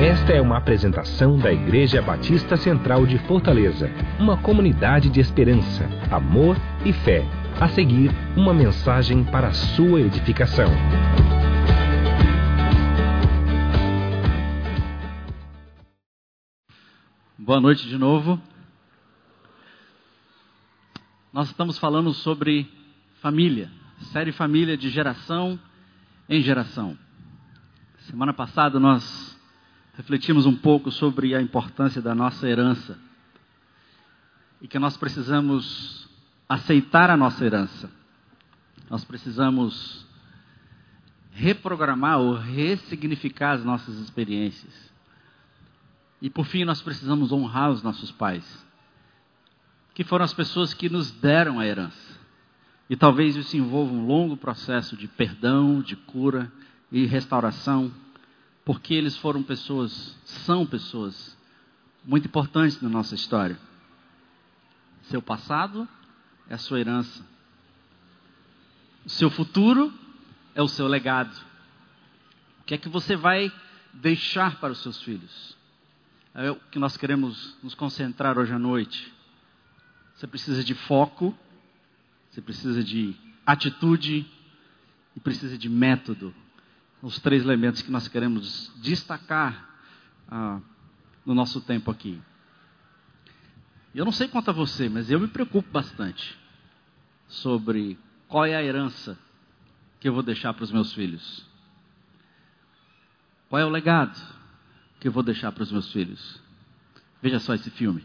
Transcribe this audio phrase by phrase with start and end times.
[0.00, 6.56] Esta é uma apresentação da Igreja Batista Central de Fortaleza, uma comunidade de esperança, amor
[6.86, 7.22] e fé.
[7.60, 10.70] A seguir, uma mensagem para a sua edificação.
[17.38, 18.40] Boa noite de novo.
[21.30, 22.66] Nós estamos falando sobre
[23.20, 23.70] família,
[24.12, 25.60] série Família de geração
[26.26, 26.96] em geração.
[28.06, 29.29] Semana passada nós
[30.00, 32.98] refletimos um pouco sobre a importância da nossa herança
[34.58, 36.08] e que nós precisamos
[36.48, 37.90] aceitar a nossa herança.
[38.88, 40.06] Nós precisamos
[41.32, 44.72] reprogramar ou ressignificar as nossas experiências.
[46.22, 48.66] E por fim, nós precisamos honrar os nossos pais,
[49.92, 52.18] que foram as pessoas que nos deram a herança.
[52.88, 56.50] E talvez isso envolva um longo processo de perdão, de cura
[56.90, 57.92] e restauração
[58.70, 61.36] porque eles foram pessoas, são pessoas
[62.04, 63.58] muito importantes na nossa história.
[65.02, 65.88] Seu passado
[66.48, 67.26] é a sua herança.
[69.04, 69.92] O seu futuro
[70.54, 71.36] é o seu legado.
[72.60, 73.52] O que é que você vai
[73.92, 75.56] deixar para os seus filhos?
[76.32, 79.12] É o que nós queremos nos concentrar hoje à noite.
[80.14, 81.36] Você precisa de foco,
[82.30, 84.24] você precisa de atitude
[85.16, 86.32] e precisa de método
[87.02, 89.68] os três elementos que nós queremos destacar
[90.28, 90.60] ah,
[91.24, 92.20] no nosso tempo aqui.
[93.94, 96.38] Eu não sei quanto a você, mas eu me preocupo bastante
[97.26, 97.98] sobre
[98.28, 99.18] qual é a herança
[99.98, 101.44] que eu vou deixar para os meus filhos.
[103.48, 104.18] Qual é o legado
[105.00, 106.40] que eu vou deixar para os meus filhos?
[107.20, 108.04] Veja só esse filme.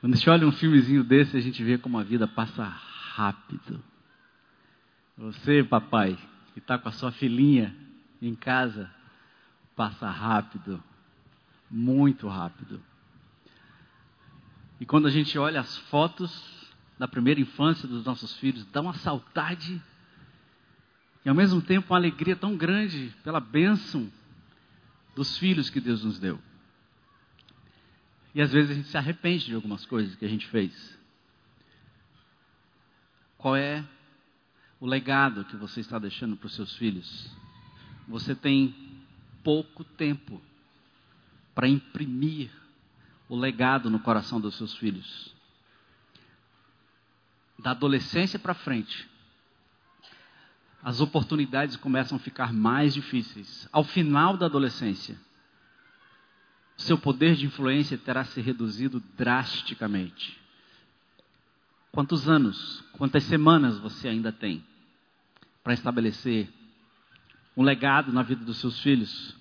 [0.00, 3.82] Quando a gente olha um filmezinho desse, a gente vê como a vida passa rápido.
[5.20, 6.18] Você, papai,
[6.54, 7.76] que está com a sua filhinha
[8.22, 8.90] em casa,
[9.76, 10.82] passa rápido,
[11.70, 12.82] muito rápido.
[14.80, 18.94] E quando a gente olha as fotos da primeira infância dos nossos filhos, dá uma
[18.94, 19.82] saudade
[21.22, 24.10] e ao mesmo tempo uma alegria tão grande pela bênção
[25.14, 26.40] dos filhos que Deus nos deu.
[28.34, 30.98] E às vezes a gente se arrepende de algumas coisas que a gente fez.
[33.36, 33.84] Qual é
[34.80, 37.30] o legado que você está deixando para os seus filhos.
[38.08, 38.74] Você tem
[39.44, 40.40] pouco tempo
[41.54, 42.50] para imprimir
[43.28, 45.34] o legado no coração dos seus filhos.
[47.58, 49.06] Da adolescência para frente,
[50.82, 53.68] as oportunidades começam a ficar mais difíceis.
[53.70, 55.20] Ao final da adolescência,
[56.78, 60.40] seu poder de influência terá se reduzido drasticamente.
[61.92, 64.64] Quantos anos, quantas semanas você ainda tem
[65.62, 66.48] para estabelecer
[67.56, 69.36] um legado na vida dos seus filhos.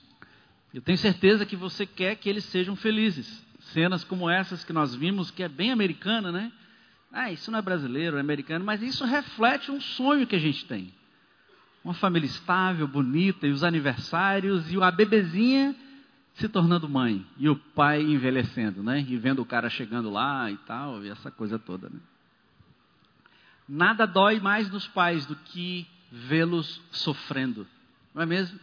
[0.74, 3.46] Eu tenho certeza que você quer que eles sejam felizes.
[3.60, 6.52] Cenas como essas que nós vimos, que é bem americana, né?
[7.12, 10.66] Ah, isso não é brasileiro, é americano, mas isso reflete um sonho que a gente
[10.66, 10.94] tem.
[11.84, 15.76] Uma família estável, bonita, e os aniversários, e a bebezinha
[16.36, 19.06] se tornando mãe, e o pai envelhecendo, né?
[19.08, 22.00] E vendo o cara chegando lá e tal, e essa coisa toda, né?
[23.68, 27.68] Nada dói mais nos pais do que vê-los sofrendo,
[28.14, 28.60] não é mesmo?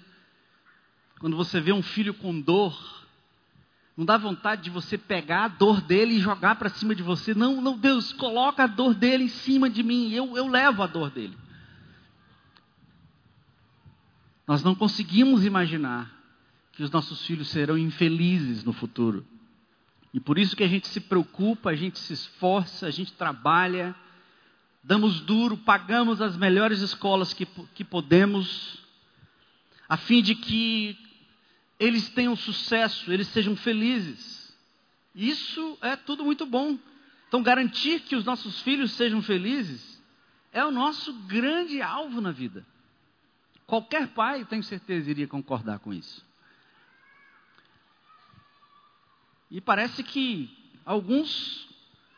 [1.19, 3.07] Quando você vê um filho com dor,
[3.97, 7.35] não dá vontade de você pegar a dor dele e jogar para cima de você.
[7.35, 10.87] Não, não, Deus, coloca a dor dele em cima de mim, eu, eu levo a
[10.87, 11.37] dor dele.
[14.47, 16.15] Nós não conseguimos imaginar
[16.73, 19.27] que os nossos filhos serão infelizes no futuro.
[20.13, 23.95] E por isso que a gente se preocupa, a gente se esforça, a gente trabalha
[24.87, 28.79] damos duro, pagamos as melhores escolas que, que podemos,
[29.89, 30.97] a fim de que
[31.77, 34.57] eles tenham sucesso, eles sejam felizes.
[35.13, 36.79] Isso é tudo muito bom.
[37.27, 40.01] Então, garantir que os nossos filhos sejam felizes
[40.53, 42.65] é o nosso grande alvo na vida.
[43.67, 46.25] Qualquer pai, tenho certeza, iria concordar com isso.
[49.51, 50.49] E parece que
[50.85, 51.69] alguns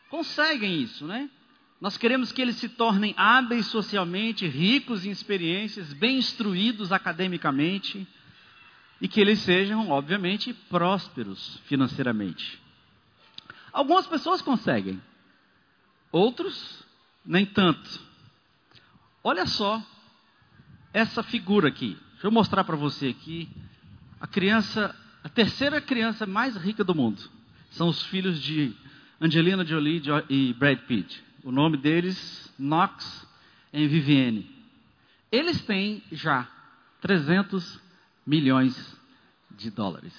[0.07, 1.31] conseguem isso, né?
[1.79, 8.05] Nós queremos que eles se tornem hábeis socialmente, ricos em experiências, bem instruídos academicamente
[8.99, 12.59] e que eles sejam, obviamente, prósperos financeiramente.
[13.71, 15.01] Algumas pessoas conseguem,
[16.11, 16.83] outros
[17.25, 18.01] nem tanto.
[19.23, 19.81] Olha só
[20.93, 21.97] essa figura aqui.
[22.11, 23.47] Deixa eu mostrar para você aqui
[24.19, 24.93] a criança,
[25.23, 27.21] a terceira criança mais rica do mundo.
[27.71, 28.75] São os filhos de
[29.21, 31.28] Angelina Jolie e Brad Pitt.
[31.43, 33.27] O nome deles, Knox
[33.71, 34.49] e Vivienne.
[35.31, 36.47] Eles têm já
[37.01, 37.79] 300
[38.25, 38.97] milhões
[39.51, 40.13] de dólares.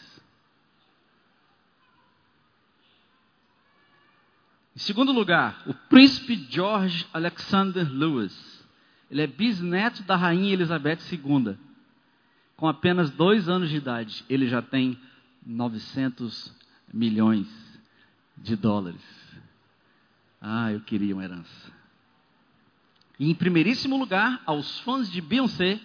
[4.75, 8.65] Em segundo lugar, o príncipe George Alexander Lewis.
[9.11, 11.59] Ele é bisneto da rainha Elizabeth II.
[12.57, 14.99] Com apenas dois anos de idade, ele já tem
[15.45, 16.55] 900
[16.93, 17.49] milhões
[18.39, 19.20] de dólares.
[20.41, 21.73] Ah, eu queria uma herança.
[23.19, 25.79] E em primeiríssimo lugar, aos fãs de Beyoncé,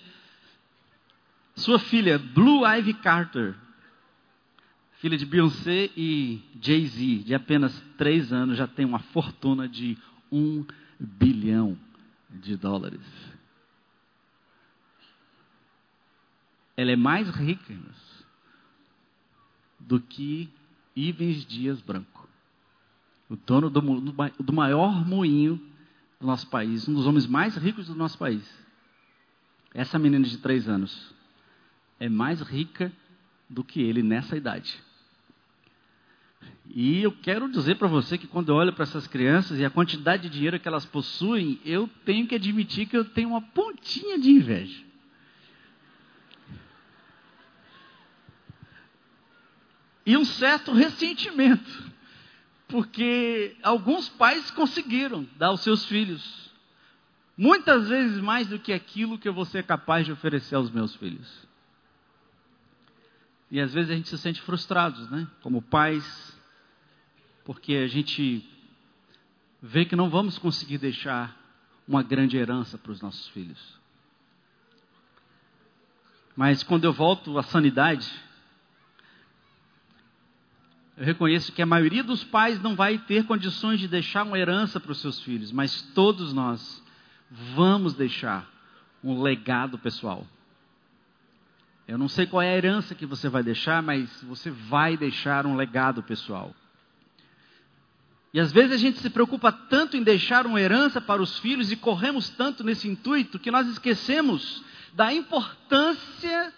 [1.55, 3.55] sua filha Blue Ivy Carter,
[4.99, 9.97] filha de Beyoncé e Jay-Z, de apenas três anos, já tem uma fortuna de
[10.31, 10.65] um
[10.99, 11.77] bilhão
[12.29, 13.01] de dólares.
[16.77, 17.73] Ela é mais rica
[19.79, 20.49] do que
[20.95, 22.24] Ivens Dias Branco,
[23.29, 25.59] o dono do, do maior moinho
[26.19, 28.43] do nosso país, um dos homens mais ricos do nosso país.
[29.73, 31.13] Essa menina de três anos
[31.99, 32.91] é mais rica
[33.49, 34.81] do que ele nessa idade.
[36.67, 39.69] E eu quero dizer para você que quando eu olho para essas crianças e a
[39.69, 44.19] quantidade de dinheiro que elas possuem, eu tenho que admitir que eu tenho uma pontinha
[44.19, 44.83] de inveja.
[50.05, 51.91] E um certo ressentimento,
[52.75, 56.51] porque alguns pais conseguiram dar aos seus filhos
[57.37, 60.93] muitas vezes mais do que aquilo que eu vou ser capaz de oferecer aos meus
[60.93, 61.47] filhos.
[63.49, 65.25] E às vezes a gente se sente frustrados, né?
[65.41, 66.37] Como pais,
[67.45, 68.45] porque a gente
[69.61, 71.33] vê que não vamos conseguir deixar
[71.87, 73.79] uma grande herança para os nossos filhos.
[76.35, 78.11] Mas quando eu volto à sanidade,
[80.97, 84.79] eu reconheço que a maioria dos pais não vai ter condições de deixar uma herança
[84.79, 86.81] para os seus filhos, mas todos nós
[87.53, 88.49] vamos deixar
[89.03, 90.25] um legado pessoal.
[91.87, 95.45] Eu não sei qual é a herança que você vai deixar, mas você vai deixar
[95.45, 96.55] um legado pessoal.
[98.33, 101.71] E às vezes a gente se preocupa tanto em deixar uma herança para os filhos
[101.71, 104.63] e corremos tanto nesse intuito que nós esquecemos
[104.93, 106.53] da importância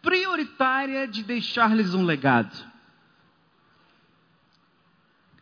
[0.00, 2.71] prioritária de deixar-lhes um legado.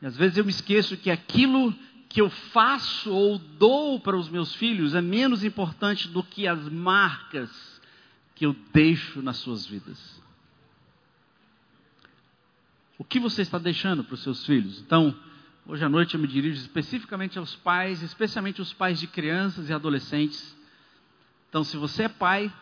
[0.00, 1.74] E às vezes eu me esqueço que aquilo
[2.08, 6.68] que eu faço ou dou para os meus filhos é menos importante do que as
[6.68, 7.50] marcas
[8.34, 10.20] que eu deixo nas suas vidas.
[12.98, 14.80] O que você está deixando para os seus filhos?
[14.80, 15.16] Então,
[15.70, 19.72] Hoje à noite eu me dirijo especificamente aos pais, especialmente os pais de crianças e
[19.72, 20.56] adolescentes.
[21.48, 22.52] Então, se você é pai,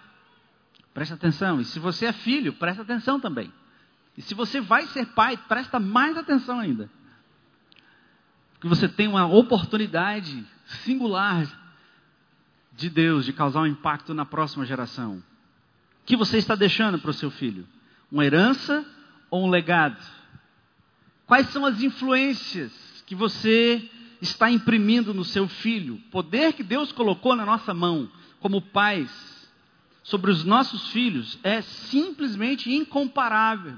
[0.93, 1.59] preste atenção.
[1.59, 3.51] E se você é filho, preste atenção também.
[4.15, 6.91] E se você vai ser pai, presta mais atenção ainda.
[8.59, 10.45] Porque você tem uma oportunidade
[10.85, 11.47] singular
[12.77, 15.23] de Deus de causar um impacto na próxima geração.
[16.03, 17.67] O que você está deixando para o seu filho?
[18.11, 18.85] Uma herança
[19.31, 20.03] ou um legado?
[21.27, 22.73] Quais são as influências
[23.07, 23.89] que você
[24.21, 29.11] está imprimindo no seu filho, poder que Deus colocou na nossa mão, como pais,
[30.03, 33.77] sobre os nossos filhos, é simplesmente incomparável.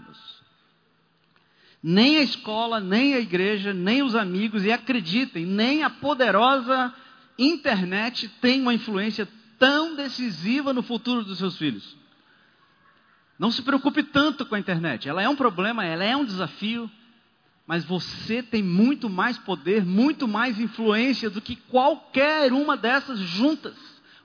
[1.83, 6.95] Nem a escola, nem a igreja, nem os amigos, e acreditem, nem a poderosa
[7.39, 9.27] internet tem uma influência
[9.59, 11.97] tão decisiva no futuro dos seus filhos.
[13.39, 15.09] Não se preocupe tanto com a internet.
[15.09, 16.91] Ela é um problema, ela é um desafio,
[17.67, 23.75] mas você tem muito mais poder, muito mais influência do que qualquer uma dessas juntas,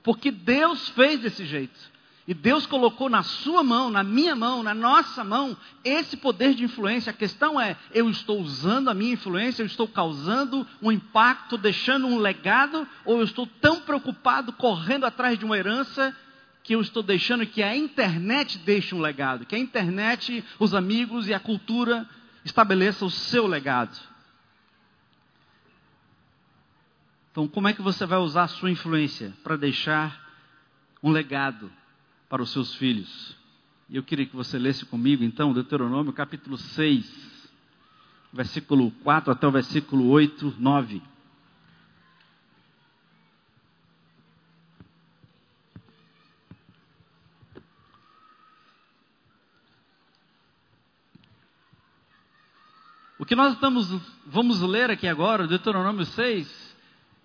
[0.02, 1.95] porque Deus fez desse jeito.
[2.28, 6.64] E Deus colocou na sua mão, na minha mão, na nossa mão, esse poder de
[6.64, 7.10] influência.
[7.10, 12.08] A questão é: eu estou usando a minha influência, eu estou causando um impacto, deixando
[12.08, 16.16] um legado, ou eu estou tão preocupado correndo atrás de uma herança
[16.64, 21.28] que eu estou deixando que a internet deixe um legado, que a internet, os amigos
[21.28, 22.08] e a cultura
[22.44, 23.96] estabeleça o seu legado.
[27.30, 30.26] Então, como é que você vai usar a sua influência para deixar
[31.00, 31.70] um legado
[32.28, 33.36] para os seus filhos?
[33.88, 37.50] E eu queria que você lesse comigo, então, Deuteronômio capítulo 6,
[38.32, 41.02] versículo 4 até o versículo 8, 9.
[53.18, 53.88] O que nós estamos,
[54.26, 56.76] vamos ler aqui agora, Deuteronômio 6,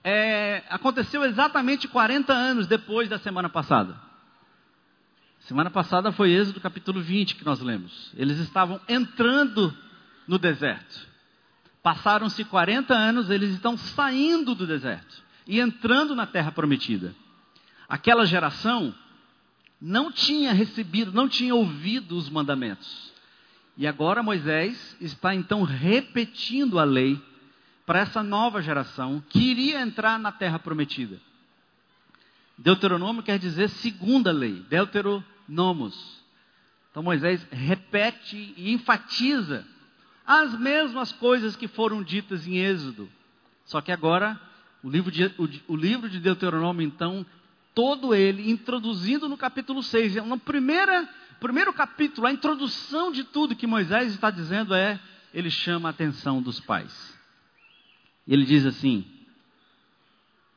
[0.03, 4.10] é, aconteceu exatamente 40 anos depois da semana passada.
[5.47, 8.11] Semana passada foi Êxodo capítulo 20 que nós lemos.
[8.15, 9.75] Eles estavam entrando
[10.27, 11.07] no deserto.
[11.81, 17.15] Passaram-se 40 anos, eles estão saindo do deserto e entrando na terra prometida.
[17.89, 18.93] Aquela geração
[19.81, 23.11] não tinha recebido, não tinha ouvido os mandamentos.
[23.75, 27.19] E agora Moisés está então repetindo a lei
[27.83, 31.19] para essa nova geração que iria entrar na terra prometida.
[32.57, 34.63] Deuteronômio quer dizer segunda lei,
[35.51, 36.21] Deuteronomos.
[36.89, 39.65] Então Moisés repete e enfatiza
[40.25, 43.09] as mesmas coisas que foram ditas em Êxodo.
[43.65, 44.39] Só que agora
[44.83, 47.25] o livro de, o, o livro de Deuteronômio, então,
[47.75, 50.15] todo ele introduzindo no capítulo 6.
[50.25, 51.07] No primeira,
[51.39, 54.99] primeiro capítulo, a introdução de tudo que Moisés está dizendo é:
[55.33, 57.17] ele chama a atenção dos pais.
[58.27, 59.05] Ele diz assim: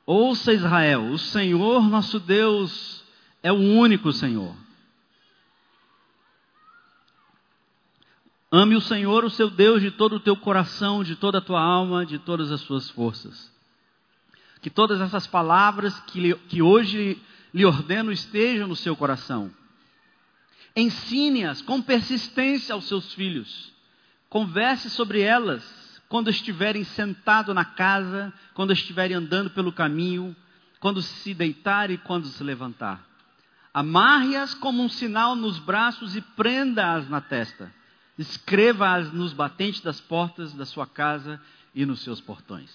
[0.07, 3.05] Ouça Israel, o Senhor nosso Deus
[3.43, 4.64] é o único Senhor.
[8.57, 11.61] Ame o Senhor, o seu Deus, de todo o teu coração, de toda a tua
[11.61, 13.53] alma, de todas as suas forças.
[14.63, 17.21] Que todas essas palavras que, que hoje
[17.53, 19.51] lhe ordeno estejam no seu coração.
[20.77, 23.73] Ensine-as com persistência aos seus filhos.
[24.29, 30.35] Converse sobre elas quando estiverem sentados na casa, quando estiverem andando pelo caminho,
[30.79, 33.05] quando se deitar e quando se levantar.
[33.75, 37.83] Amarre-as como um sinal nos braços e prenda-as na testa.
[38.19, 41.41] Escreva-as nos batentes das portas da sua casa
[41.75, 42.71] e nos seus portões.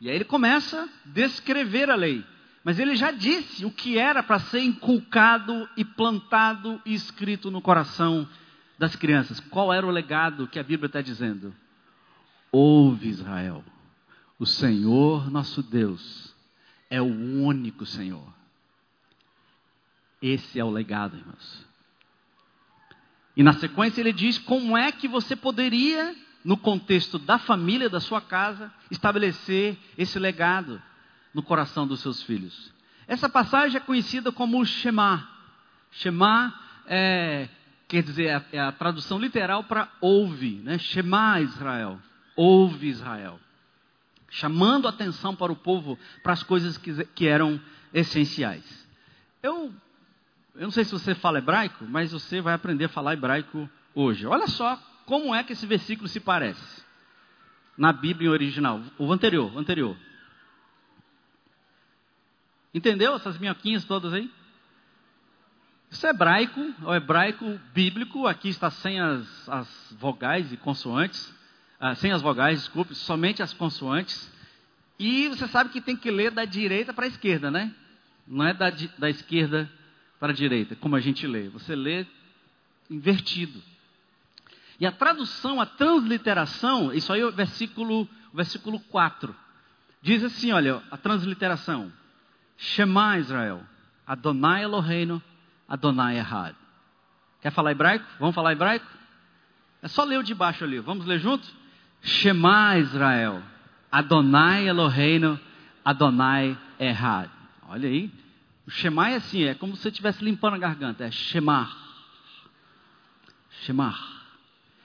[0.00, 2.24] E aí ele começa a descrever a lei.
[2.64, 7.62] Mas ele já disse o que era para ser inculcado e plantado e escrito no
[7.62, 8.28] coração
[8.76, 9.38] das crianças.
[9.38, 11.54] Qual era o legado que a Bíblia está dizendo?
[12.50, 13.64] Ouve, Israel,
[14.38, 16.34] o Senhor nosso Deus
[16.90, 18.34] é o único Senhor.
[20.20, 21.65] Esse é o legado, irmãos.
[23.36, 26.14] E na sequência ele diz como é que você poderia,
[26.44, 30.80] no contexto da família, da sua casa, estabelecer esse legado
[31.34, 32.72] no coração dos seus filhos.
[33.06, 35.28] Essa passagem é conhecida como Shema.
[35.92, 37.48] Shema é,
[37.86, 40.78] quer dizer, é, é a tradução literal para ouve, né?
[40.78, 42.00] Shema Israel
[42.36, 43.40] ouve Israel,
[44.28, 47.58] chamando atenção para o povo para as coisas que, que eram
[47.92, 48.86] essenciais.
[49.42, 49.72] Eu,
[50.56, 54.26] eu não sei se você fala hebraico, mas você vai aprender a falar hebraico hoje.
[54.26, 56.84] Olha só como é que esse versículo se parece
[57.76, 59.96] na Bíblia original, o anterior, o anterior.
[62.72, 64.30] Entendeu essas minhoquinhas todas aí?
[65.90, 71.36] Isso é hebraico, é o hebraico bíblico, aqui está sem as, as vogais e consoantes
[71.78, 74.30] ah, sem as vogais, desculpe, somente as consoantes.
[74.98, 77.72] E você sabe que tem que ler da direita para a esquerda, né?
[78.26, 79.70] Não é da, da esquerda
[80.18, 81.48] para a direita, como a gente lê.
[81.48, 82.06] Você lê
[82.90, 83.62] invertido.
[84.78, 89.34] E a tradução, a transliteração, isso aí é o versículo, o versículo 4.
[90.02, 91.92] Diz assim, olha, a transliteração.
[92.58, 93.62] Shema Israel,
[94.06, 95.22] Adonai Eloheinu,
[95.68, 96.54] Adonai Errad.
[97.42, 98.06] Quer falar hebraico?
[98.18, 98.86] Vamos falar hebraico?
[99.82, 100.78] É só ler o de baixo ali.
[100.78, 101.46] Vamos ler junto?
[102.02, 103.42] Shema Israel,
[103.90, 105.38] Adonai Eloheinu,
[105.84, 107.30] Adonai Errad.
[107.68, 108.10] Olha aí,
[108.66, 111.70] o Shema é assim, é como se você estivesse limpando a garganta, é Shema.
[113.62, 113.96] Shema.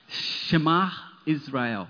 [0.08, 0.92] Shema
[1.26, 1.88] Israel.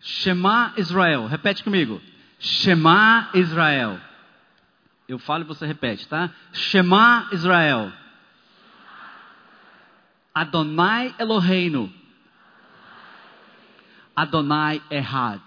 [0.00, 2.00] Shema Israel, repete comigo.
[2.38, 4.00] Shema Israel.
[5.08, 6.30] Eu falo e você repete, tá?
[6.52, 7.92] Shema Israel.
[10.34, 11.92] Adonai Eloheinu.
[14.14, 15.42] Adonai Errad.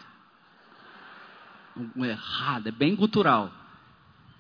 [1.96, 3.59] Errado, é bem cultural.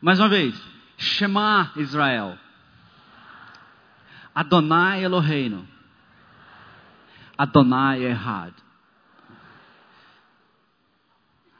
[0.01, 0.59] Mais uma vez.
[0.97, 2.37] Shema Israel.
[4.33, 5.67] Adonai Eloheinu.
[7.37, 8.53] Adonai Errad.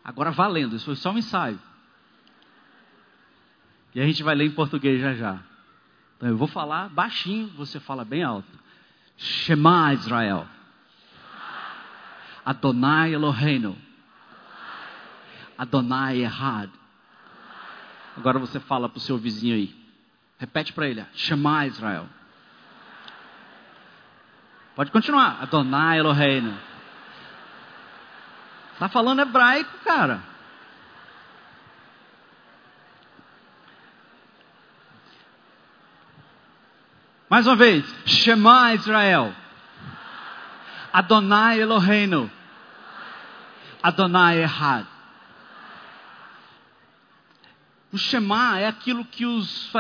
[0.04, 1.60] Agora valendo, isso foi só um ensaio.
[3.94, 5.40] E a gente vai ler em português já já.
[6.18, 8.48] Então eu vou falar baixinho, você fala bem alto.
[9.18, 10.48] Shema Israel.
[12.46, 13.78] Adonai Eloheinu.
[15.58, 16.70] Adonai Errad.
[18.20, 19.74] Agora você fala para o seu vizinho aí.
[20.38, 21.06] Repete para ele.
[21.14, 22.06] Shema Israel.
[24.76, 25.42] Pode continuar.
[25.42, 26.54] Adonai Eloheinu.
[28.74, 30.22] Está falando hebraico, cara.
[37.30, 37.86] Mais uma vez.
[38.06, 39.34] Shema Israel.
[40.92, 42.30] Adonai Eloheinu.
[43.82, 44.86] Adonai Errad.
[47.92, 49.72] O Shema é aquilo que os,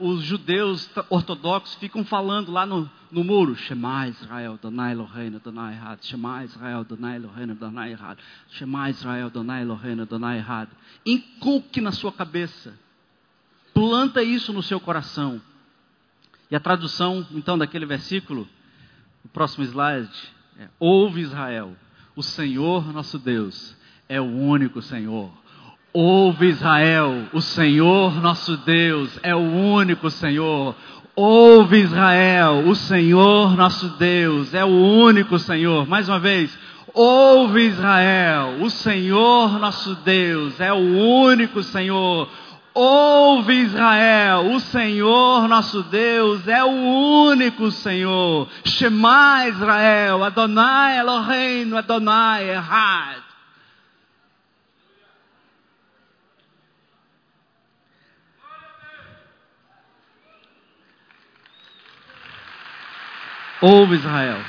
[0.00, 3.54] os, judeus ortodoxos ficam falando lá no, no muro.
[3.54, 5.98] Shema Israel, Adonai Eloheinu, Adonai Errad.
[6.02, 8.18] Shema Israel, Adonai Eloheinu, Adonai Errad.
[8.52, 10.70] Shema Israel, Adonai Eloheinu, Adonai Errad.
[11.04, 12.74] Inculque na sua cabeça.
[13.74, 15.40] planta isso no seu coração.
[16.50, 18.48] E a tradução, então, daquele versículo,
[19.22, 20.10] o próximo slide,
[20.58, 21.76] é, Ouve Israel,
[22.16, 23.76] o Senhor nosso Deus
[24.08, 25.30] é o único Senhor.
[25.92, 30.76] Ouve Israel, o Senhor nosso Deus é o único Senhor.
[31.16, 35.88] Ouve Israel, o Senhor nosso Deus é o único Senhor.
[35.88, 36.56] Mais uma vez,
[36.94, 42.28] ouve Israel, o Senhor nosso Deus é o único Senhor.
[42.72, 48.48] Ouve Israel, o Senhor nosso Deus é o único Senhor.
[48.64, 53.29] Shema Israel, Adonai Eloheinu, Adonai Erhad.
[63.62, 64.42] Ouve Israel,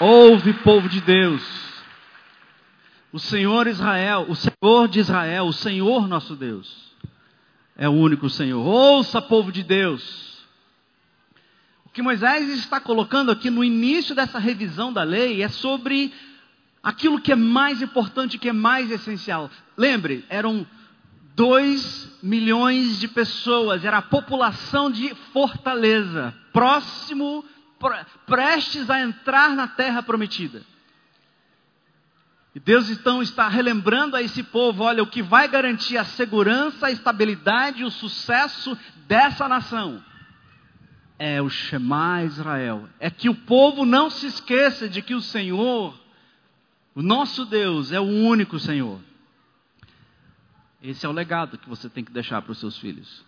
[0.00, 1.42] ouve povo de Deus.
[3.12, 6.88] O Senhor Israel, o Senhor de Israel, o Senhor nosso Deus
[7.78, 8.66] é o único Senhor.
[8.66, 10.36] Ouça, povo de Deus.
[11.84, 16.12] O que Moisés está colocando aqui no início dessa revisão da lei é sobre
[16.82, 19.48] aquilo que é mais importante, que é mais essencial.
[19.76, 20.66] Lembre, eram
[21.36, 27.44] 2 milhões de pessoas, era a população de Fortaleza, próximo,
[28.26, 30.62] prestes a entrar na terra prometida.
[32.54, 36.86] E Deus então está relembrando a esse povo: olha, o que vai garantir a segurança,
[36.86, 40.02] a estabilidade e o sucesso dessa nação
[41.18, 42.88] é o Shema Israel.
[43.00, 45.98] É que o povo não se esqueça de que o Senhor,
[46.94, 49.00] o nosso Deus, é o único Senhor.
[50.80, 53.24] Esse é o legado que você tem que deixar para os seus filhos.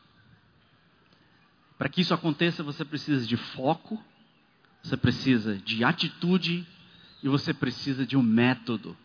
[1.76, 4.02] Para que isso aconteça, você precisa de foco,
[4.82, 6.66] você precisa de atitude
[7.22, 8.96] e você precisa de um método.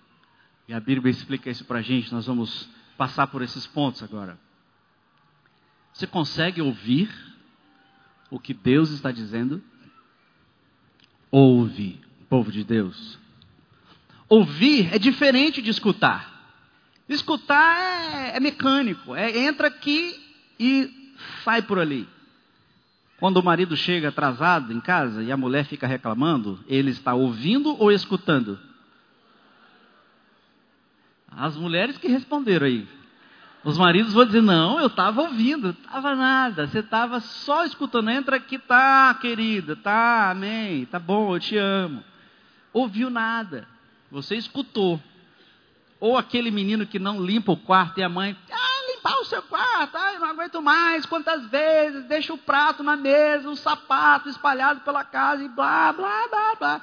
[0.67, 4.39] E a Bíblia explica isso para a gente, nós vamos passar por esses pontos agora.
[5.93, 7.09] Você consegue ouvir
[8.29, 9.63] o que Deus está dizendo?
[11.31, 13.19] Ouve, povo de Deus.
[14.27, 16.33] Ouvir é diferente de escutar.
[17.07, 20.19] Escutar é, é mecânico, é, entra aqui
[20.59, 22.07] e sai por ali.
[23.19, 27.75] Quando o marido chega atrasado em casa e a mulher fica reclamando, ele está ouvindo
[27.81, 28.59] ou escutando?
[31.29, 32.87] As mulheres que responderam aí.
[33.63, 38.09] Os maridos vão dizer: Não, eu estava ouvindo, estava nada, você estava só escutando.
[38.09, 42.03] Entra aqui, tá, querida, tá, amém, tá bom, eu te amo.
[42.71, 43.67] Ouviu nada,
[44.11, 45.01] você escutou.
[45.99, 48.74] Ou aquele menino que não limpa o quarto e a mãe, ah,
[49.05, 53.49] limpar o seu quarto, eu não aguento mais, quantas vezes, deixa o prato na mesa,
[53.49, 56.81] o sapato espalhado pela casa e blá, blá, blá, blá.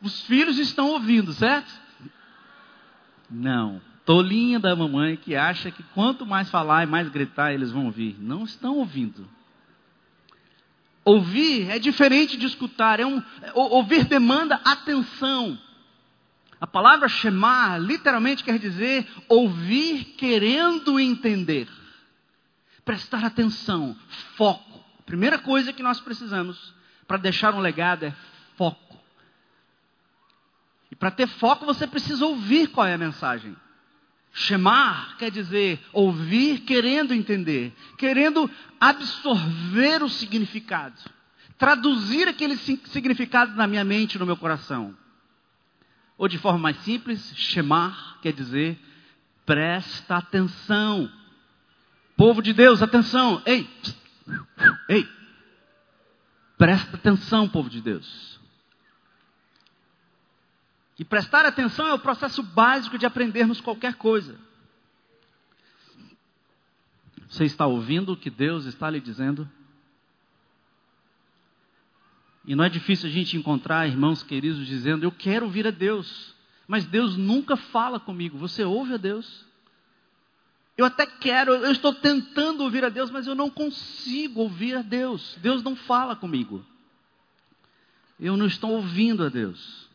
[0.00, 1.70] Os filhos estão ouvindo, certo?
[3.30, 3.80] Não.
[4.06, 8.16] Tolinha da mamãe que acha que quanto mais falar e mais gritar eles vão ouvir.
[8.18, 9.28] Não estão ouvindo.
[11.04, 12.98] Ouvir é diferente de escutar.
[12.98, 13.22] É um,
[13.54, 15.58] ouvir demanda atenção.
[16.60, 21.66] A palavra chamar literalmente quer dizer ouvir querendo entender.
[22.84, 23.96] Prestar atenção,
[24.36, 24.84] foco.
[24.98, 26.74] A primeira coisa que nós precisamos
[27.06, 28.14] para deixar um legado é
[28.56, 28.98] foco.
[30.90, 33.56] E para ter foco, você precisa ouvir qual é a mensagem.
[34.32, 41.00] Chamar quer dizer ouvir querendo entender, querendo absorver o significado,
[41.58, 44.94] traduzir aqueles significados na minha mente, no meu coração.
[46.20, 48.78] Ou de forma mais simples, chamar quer dizer
[49.46, 51.10] presta atenção.
[52.14, 53.42] Povo de Deus, atenção.
[53.46, 53.66] Ei,
[54.86, 55.08] ei,
[56.58, 58.38] presta atenção, povo de Deus.
[60.98, 64.38] E prestar atenção é o processo básico de aprendermos qualquer coisa.
[67.30, 69.50] Você está ouvindo o que Deus está lhe dizendo?
[72.44, 76.34] E não é difícil a gente encontrar irmãos queridos dizendo: Eu quero ouvir a Deus,
[76.66, 78.38] mas Deus nunca fala comigo.
[78.38, 79.44] Você ouve a Deus?
[80.76, 84.80] Eu até quero, eu estou tentando ouvir a Deus, mas eu não consigo ouvir a
[84.80, 85.36] Deus.
[85.42, 86.64] Deus não fala comigo.
[88.18, 89.88] Eu não estou ouvindo a Deus.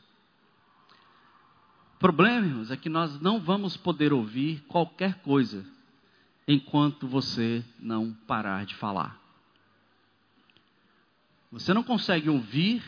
[1.95, 5.65] O problema, irmãos, é que nós não vamos poder ouvir qualquer coisa
[6.47, 9.24] enquanto você não parar de falar.
[11.55, 12.83] Você não consegue ouvir,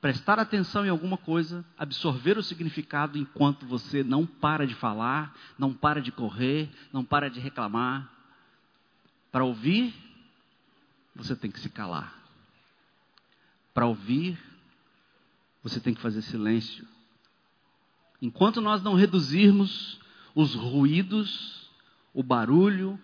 [0.00, 5.74] prestar atenção em alguma coisa, absorver o significado enquanto você não para de falar, não
[5.74, 8.10] para de correr, não para de reclamar.
[9.30, 9.94] Para ouvir,
[11.14, 12.18] você tem que se calar.
[13.74, 14.38] Para ouvir,
[15.62, 16.88] você tem que fazer silêncio.
[18.22, 20.00] Enquanto nós não reduzirmos
[20.34, 21.70] os ruídos,
[22.14, 22.98] o barulho,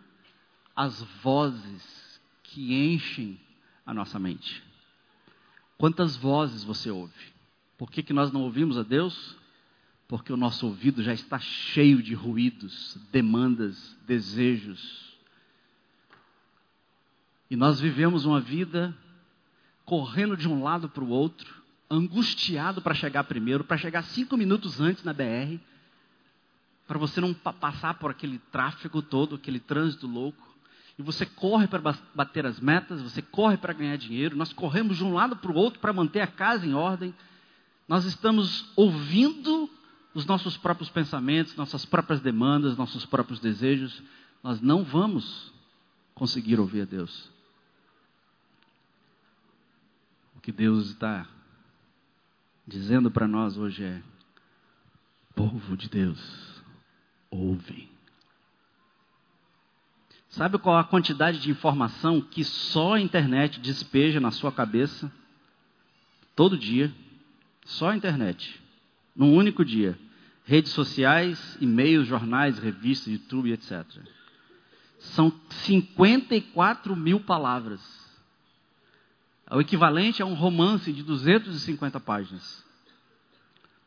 [0.74, 3.38] as vozes que enchem
[3.84, 4.63] a nossa mente.
[5.76, 7.34] Quantas vozes você ouve?
[7.76, 9.36] Por que, que nós não ouvimos a Deus?
[10.06, 15.14] Porque o nosso ouvido já está cheio de ruídos, demandas, desejos.
[17.50, 18.96] E nós vivemos uma vida
[19.84, 24.80] correndo de um lado para o outro, angustiado para chegar primeiro, para chegar cinco minutos
[24.80, 25.58] antes na BR,
[26.86, 30.53] para você não passar por aquele tráfego todo, aquele trânsito louco.
[30.98, 35.04] E você corre para bater as metas, você corre para ganhar dinheiro, nós corremos de
[35.04, 37.14] um lado para o outro para manter a casa em ordem.
[37.88, 39.68] Nós estamos ouvindo
[40.14, 44.02] os nossos próprios pensamentos, nossas próprias demandas, nossos próprios desejos.
[44.42, 45.52] Nós não vamos
[46.14, 47.28] conseguir ouvir a Deus.
[50.36, 51.26] O que Deus está
[52.66, 54.00] dizendo para nós hoje é:
[55.34, 56.62] povo de Deus,
[57.30, 57.93] ouve.
[60.34, 65.12] Sabe qual a quantidade de informação que só a internet despeja na sua cabeça?
[66.34, 66.92] Todo dia.
[67.64, 68.60] Só a internet.
[69.14, 69.96] Num único dia.
[70.44, 73.86] Redes sociais, e-mails, jornais, revistas, YouTube, etc.
[74.98, 77.80] São 54 mil palavras.
[79.52, 82.64] O equivalente a um romance de 250 páginas.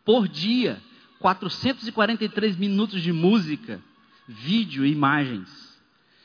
[0.05, 0.81] Por dia,
[1.19, 3.81] 443 minutos de música,
[4.29, 5.66] vídeo e imagens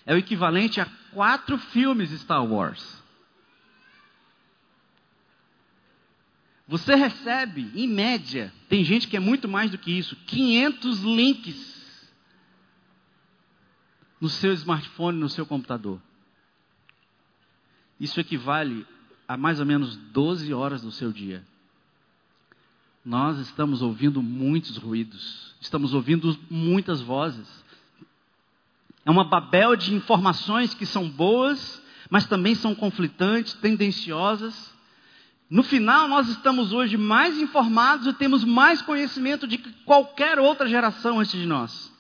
[0.05, 3.03] é o equivalente a quatro filmes Star Wars.
[6.67, 12.11] Você recebe, em média, tem gente que é muito mais do que isso, 500 links
[14.21, 16.01] no seu smartphone, no seu computador.
[17.99, 18.87] Isso equivale
[19.29, 21.45] a mais ou menos 12 horas do seu dia.
[23.05, 27.62] Nós estamos ouvindo muitos ruídos, estamos ouvindo muitas vozes.
[29.05, 34.73] É uma babel de informações que são boas, mas também são conflitantes, tendenciosas.
[35.51, 40.67] No final, nós estamos hoje mais informados e temos mais conhecimento de que qualquer outra
[40.67, 41.92] geração antes de nós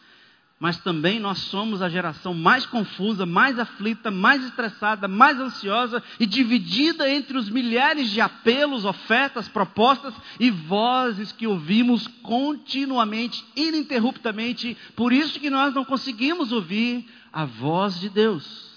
[0.63, 6.25] mas também nós somos a geração mais confusa, mais aflita, mais estressada, mais ansiosa e
[6.25, 14.77] dividida entre os milhares de apelos, ofertas, propostas e vozes que ouvimos continuamente, ininterruptamente.
[14.95, 18.71] Por isso que nós não conseguimos ouvir a voz de Deus.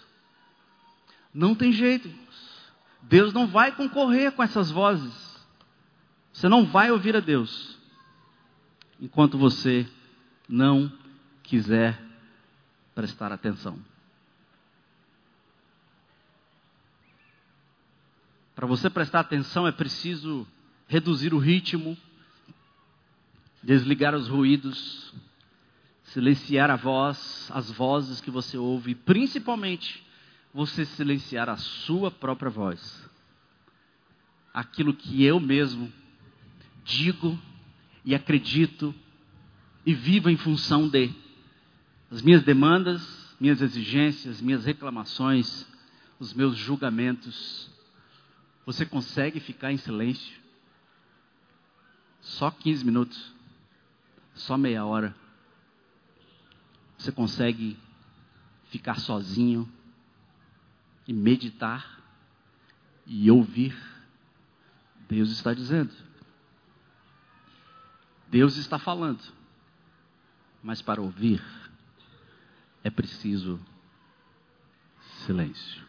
[1.31, 2.09] Não tem jeito.
[3.03, 5.13] Deus não vai concorrer com essas vozes.
[6.33, 7.77] Você não vai ouvir a Deus
[8.99, 9.85] enquanto você
[10.49, 10.91] não
[11.45, 11.99] quiser
[12.93, 13.79] prestar atenção.
[18.55, 20.47] Para você prestar atenção é preciso
[20.87, 21.97] reduzir o ritmo,
[23.61, 25.13] desligar os ruídos,
[26.05, 30.05] silenciar a voz, as vozes que você ouve, e principalmente
[30.53, 33.09] você silenciar a sua própria voz.
[34.53, 35.91] Aquilo que eu mesmo
[36.85, 37.37] digo
[38.05, 38.95] e acredito
[39.85, 41.24] e vivo em função de
[42.11, 45.65] as minhas demandas, minhas exigências, minhas reclamações,
[46.19, 47.69] os meus julgamentos.
[48.65, 50.35] Você consegue ficar em silêncio?
[52.21, 53.33] Só 15 minutos?
[54.33, 55.15] Só meia hora?
[56.97, 57.77] Você consegue
[58.69, 59.69] ficar sozinho
[61.07, 62.01] e meditar
[63.05, 63.75] e ouvir?
[65.07, 65.93] Deus está dizendo.
[68.27, 69.21] Deus está falando.
[70.63, 71.43] Mas para ouvir,
[72.85, 73.59] é preciso
[75.25, 75.83] silêncio.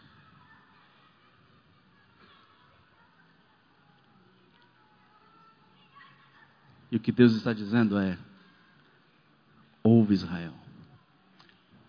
[6.91, 8.19] E o que Deus está dizendo é:
[9.83, 10.55] ouve Israel,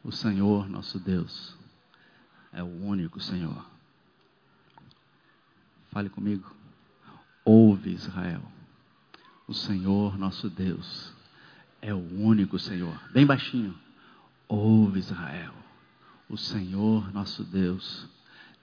[0.04, 1.56] o Senhor nosso Deus
[2.52, 3.66] é o único Senhor.
[5.90, 6.54] Fale comigo.
[7.46, 8.44] Ouve Israel,
[9.48, 11.14] o Senhor nosso Deus
[11.82, 13.00] é o único Senhor.
[13.14, 13.87] Bem baixinho.
[14.50, 15.54] Ouve Israel,
[16.30, 18.08] o Senhor nosso Deus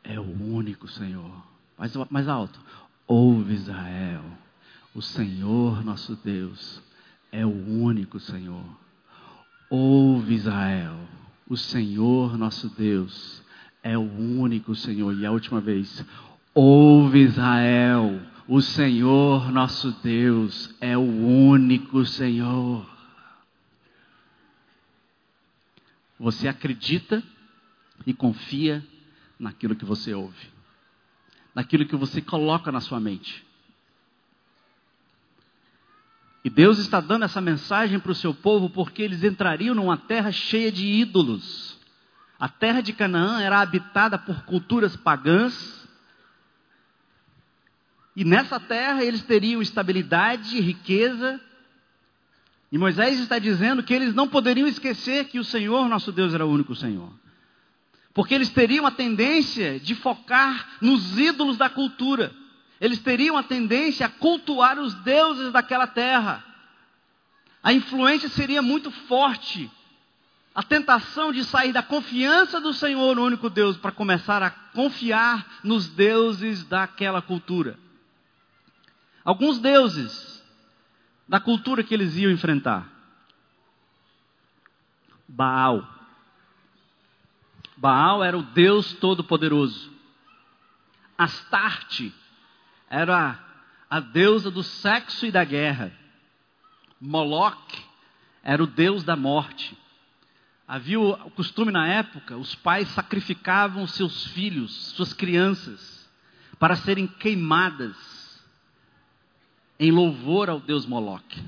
[0.02, 1.30] é o único Senhor.
[1.76, 2.58] Mais, mais alto.
[3.06, 4.22] Ouve Israel,
[4.94, 6.82] o Senhor nosso Deus
[7.30, 8.64] é o único Senhor.
[9.68, 10.96] Ouve Israel,
[11.46, 13.42] o Senhor nosso Deus
[13.82, 15.14] é o único Senhor.
[15.14, 16.02] E a última vez,
[16.54, 22.93] ouve Israel, o Senhor nosso Deus é o único Senhor.
[26.18, 27.22] Você acredita
[28.06, 28.84] e confia
[29.38, 30.48] naquilo que você ouve,
[31.54, 33.44] naquilo que você coloca na sua mente.
[36.44, 40.30] E Deus está dando essa mensagem para o seu povo porque eles entrariam numa terra
[40.30, 41.78] cheia de ídolos.
[42.38, 45.88] A terra de Canaã era habitada por culturas pagãs.
[48.14, 51.40] E nessa terra eles teriam estabilidade, riqueza.
[52.74, 56.44] E Moisés está dizendo que eles não poderiam esquecer que o Senhor, nosso Deus, era
[56.44, 57.08] o único Senhor.
[58.12, 62.34] Porque eles teriam a tendência de focar nos ídolos da cultura.
[62.80, 66.44] Eles teriam a tendência a cultuar os deuses daquela terra.
[67.62, 69.70] A influência seria muito forte
[70.52, 75.60] a tentação de sair da confiança do Senhor, o único Deus, para começar a confiar
[75.62, 77.78] nos deuses daquela cultura.
[79.24, 80.33] Alguns deuses
[81.26, 82.88] da cultura que eles iam enfrentar.
[85.26, 85.88] Baal.
[87.76, 89.92] Baal era o Deus Todo-Poderoso.
[91.16, 92.12] Astarte
[92.88, 93.38] era
[93.88, 95.92] a deusa do sexo e da guerra.
[97.00, 97.82] Moloch
[98.42, 99.76] era o deus da morte.
[100.66, 106.08] Havia o costume na época, os pais sacrificavam seus filhos, suas crianças,
[106.58, 108.13] para serem queimadas
[109.84, 111.42] em louvor ao deus Moloque.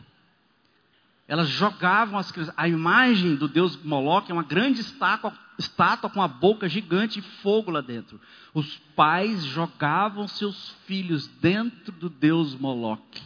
[1.29, 2.55] Elas jogavam as crianças.
[2.57, 7.23] A imagem do deus Moloque é uma grande estátua, estátua com a boca gigante e
[7.23, 8.21] fogo lá dentro.
[8.55, 13.23] Os pais jogavam seus filhos dentro do deus Moloque,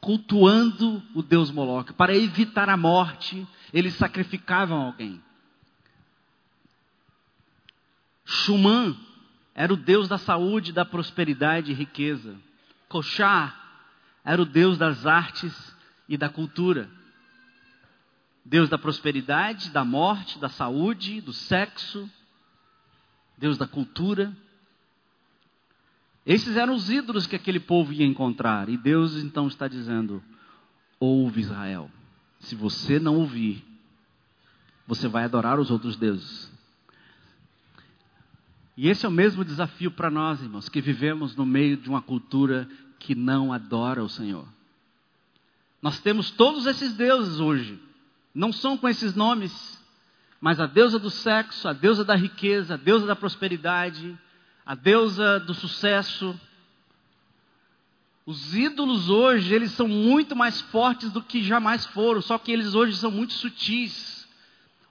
[0.00, 5.22] cultuando o deus Moloque, para evitar a morte eles sacrificavam alguém.
[8.24, 8.94] Shuman
[9.54, 12.36] era o deus da saúde, da prosperidade e riqueza.
[12.88, 13.67] Koshá
[14.24, 15.54] era o deus das artes
[16.08, 16.90] e da cultura.
[18.44, 22.10] Deus da prosperidade, da morte, da saúde, do sexo.
[23.36, 24.36] Deus da cultura.
[26.24, 28.68] Esses eram os ídolos que aquele povo ia encontrar.
[28.68, 30.22] E Deus então está dizendo:
[30.98, 31.90] ouve Israel.
[32.40, 33.64] Se você não ouvir,
[34.86, 36.50] você vai adorar os outros deuses.
[38.76, 42.00] E esse é o mesmo desafio para nós, irmãos, que vivemos no meio de uma
[42.00, 44.46] cultura que não adora o Senhor.
[45.80, 47.78] Nós temos todos esses deuses hoje.
[48.34, 49.78] Não são com esses nomes,
[50.40, 54.16] mas a deusa do sexo, a deusa da riqueza, a deusa da prosperidade,
[54.66, 56.38] a deusa do sucesso,
[58.28, 62.74] os ídolos hoje, eles são muito mais fortes do que jamais foram, só que eles
[62.74, 64.28] hoje são muito sutis.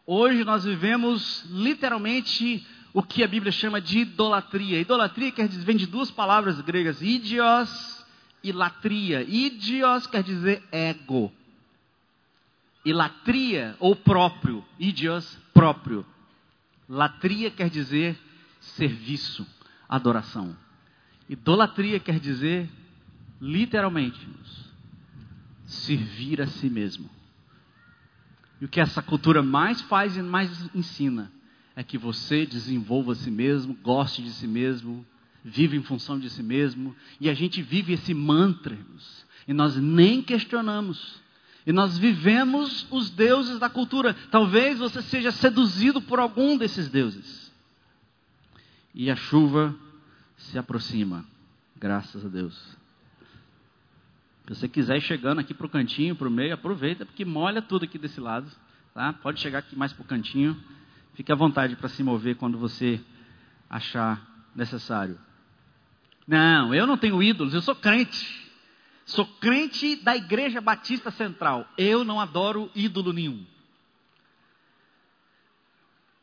[0.08, 4.80] Hoje nós vivemos literalmente o que a Bíblia chama de idolatria.
[4.82, 7.97] Idolatria quer dizer, vem de duas palavras gregas, idios
[8.50, 9.24] e latria.
[9.24, 11.32] Idios quer dizer ego.
[12.86, 14.64] E latria, ou próprio.
[14.80, 16.06] Idios, próprio.
[16.88, 18.18] Latria quer dizer
[18.62, 19.46] serviço,
[19.90, 20.56] adoração.
[21.30, 22.70] Idolatria quer dizer
[23.42, 24.28] literalmente,
[25.66, 27.10] servir a si mesmo.
[28.60, 31.32] E o que essa cultura mais faz e mais ensina
[31.76, 35.06] é que você desenvolva a si mesmo, goste de si mesmo,
[35.48, 38.78] vive em função de si mesmo, e a gente vive esse mantra,
[39.48, 41.22] e nós nem questionamos.
[41.66, 44.14] E nós vivemos os deuses da cultura.
[44.32, 47.52] Talvez você seja seduzido por algum desses deuses.
[48.94, 49.76] E a chuva
[50.38, 51.26] se aproxima,
[51.76, 52.56] graças a Deus.
[54.46, 57.62] Se você quiser ir chegando aqui para o cantinho, para o meio, aproveita, porque molha
[57.62, 58.50] tudo aqui desse lado.
[58.94, 59.12] Tá?
[59.12, 60.58] Pode chegar aqui mais para o cantinho.
[61.16, 63.00] Fique à vontade para se mover quando você
[63.70, 65.18] achar necessário.
[66.28, 68.46] Não, eu não tenho ídolos, eu sou crente.
[69.06, 71.66] Sou crente da Igreja Batista Central.
[71.78, 73.46] Eu não adoro ídolo nenhum.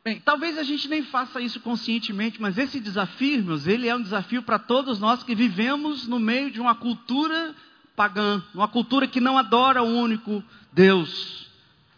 [0.04, 4.02] Bem, talvez a gente nem faça isso conscientemente, mas esse desafio, meus, ele é um
[4.02, 7.54] desafio para todos nós que vivemos no meio de uma cultura
[7.96, 11.48] pagã, uma cultura que não adora o único Deus.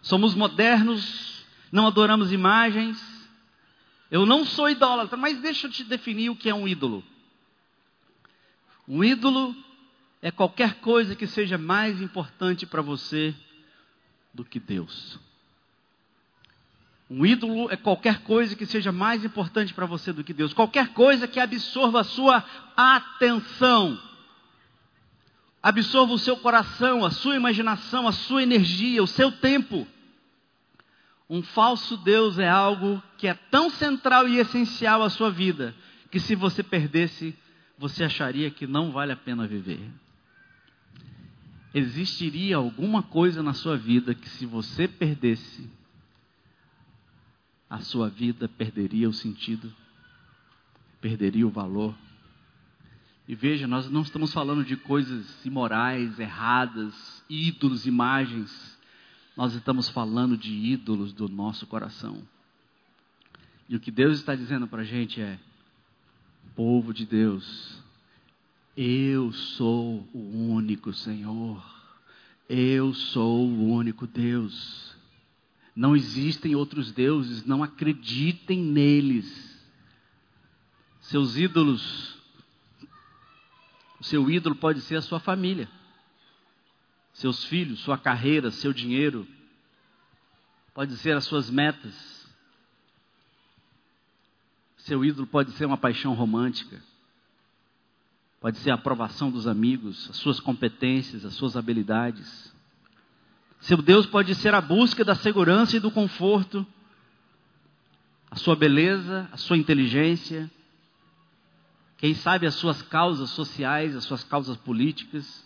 [0.01, 3.03] Somos modernos, não adoramos imagens.
[4.09, 7.03] Eu não sou idólatra, mas deixa eu te definir o que é um ídolo.
[8.89, 9.55] Um ídolo
[10.23, 13.35] é qualquer coisa que seja mais importante para você
[14.33, 15.19] do que Deus.
[17.09, 20.53] Um ídolo é qualquer coisa que seja mais importante para você do que Deus.
[20.53, 22.45] Qualquer coisa que absorva a sua
[22.77, 24.01] atenção
[25.67, 29.85] absorva o seu coração, a sua imaginação, a sua energia, o seu tempo.
[31.29, 35.75] Um falso Deus é algo que é tão central e essencial à sua vida,
[36.09, 37.37] que se você perdesse,
[37.79, 39.91] você acharia que não vale a pena viver.
[41.75, 45.69] Existiria alguma coisa na sua vida que, se você perdesse,
[47.69, 49.73] a sua vida perderia o sentido,
[51.01, 51.95] perderia o valor.
[53.29, 58.79] E veja, nós não estamos falando de coisas imorais, erradas, ídolos, imagens.
[59.37, 62.23] Nós estamos falando de ídolos do nosso coração.
[63.69, 65.39] E o que Deus está dizendo para a gente é:
[66.55, 67.83] povo de Deus,
[68.77, 71.65] eu sou o único Senhor,
[72.49, 74.95] eu sou o único Deus.
[75.75, 79.57] Não existem outros deuses, não acreditem neles.
[81.01, 82.19] Seus ídolos,
[84.01, 85.69] o seu ídolo pode ser a sua família,
[87.13, 89.27] seus filhos, sua carreira, seu dinheiro,
[90.75, 92.16] pode ser as suas metas
[94.87, 96.81] seu ídolo pode ser uma paixão romântica,
[98.41, 102.55] pode ser a aprovação dos amigos, as suas competências, as suas habilidades.
[103.59, 106.65] Seu Deus pode ser a busca da segurança e do conforto,
[108.31, 110.49] a sua beleza, a sua inteligência,
[111.99, 115.45] quem sabe as suas causas sociais, as suas causas políticas,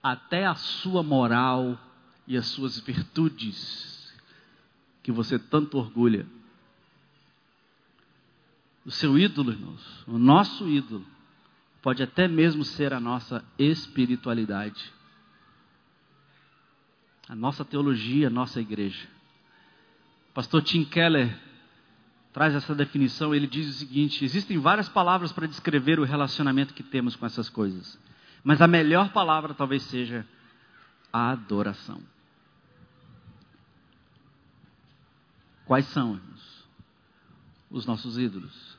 [0.00, 1.76] até a sua moral
[2.24, 4.14] e as suas virtudes,
[5.02, 6.24] que você tanto orgulha
[8.88, 11.04] o seu ídolo, irmãos, o nosso ídolo,
[11.82, 14.90] pode até mesmo ser a nossa espiritualidade,
[17.28, 19.06] a nossa teologia, a nossa igreja.
[20.32, 21.38] Pastor Tim Keller
[22.32, 26.82] traz essa definição, ele diz o seguinte: existem várias palavras para descrever o relacionamento que
[26.82, 28.00] temos com essas coisas,
[28.42, 30.26] mas a melhor palavra talvez seja
[31.12, 32.00] a adoração.
[35.66, 36.64] Quais são, irmãos,
[37.70, 38.77] os nossos ídolos?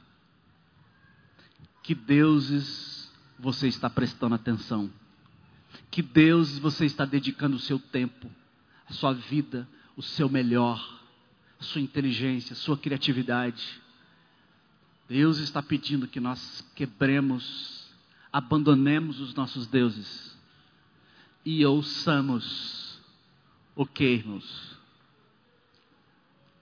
[1.84, 4.90] Que deuses você está prestando atenção,
[5.90, 8.30] que deuses você está dedicando o seu tempo,
[8.88, 11.00] a sua vida, o seu melhor,
[11.60, 13.82] a sua inteligência, a sua criatividade.
[15.08, 17.88] Deus está pedindo que nós quebremos,
[18.32, 20.38] abandonemos os nossos deuses
[21.46, 23.00] e ouçamos
[23.76, 24.78] o que, irmãos?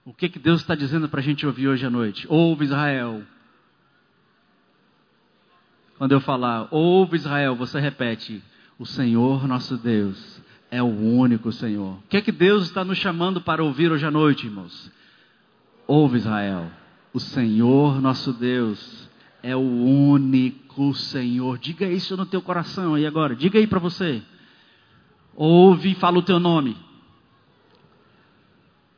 [0.04, 2.26] O que, que Deus está dizendo para a gente ouvir hoje à noite?
[2.30, 3.26] Ouve Israel,
[5.98, 8.40] quando eu falar, ouve Israel, você repete:
[8.78, 11.94] O Senhor nosso Deus é o único Senhor.
[11.94, 14.90] O que é que Deus está nos chamando para ouvir hoje à noite, irmãos?
[15.86, 16.70] Ouve Israel,
[17.12, 19.08] o Senhor nosso Deus
[19.42, 21.58] é o único Senhor.
[21.58, 23.34] Diga isso no teu coração aí agora.
[23.34, 24.22] Diga aí para você.
[25.34, 26.76] Ouve e fala o teu nome.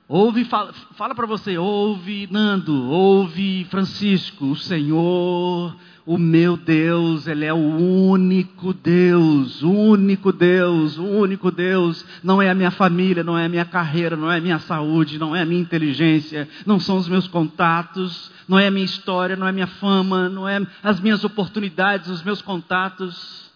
[0.09, 5.77] Ouve, fala, fala para você, ouve Nando, ouve Francisco, o Senhor
[6.11, 12.05] o meu Deus, Ele é o único Deus, único Deus, único Deus.
[12.21, 15.21] Não é a minha família, não é a minha carreira, não é a minha saúde,
[15.21, 19.37] não é a minha inteligência, não são os meus contatos, não é a minha história,
[19.37, 23.49] não é a minha fama, não é as minhas oportunidades, os meus contatos.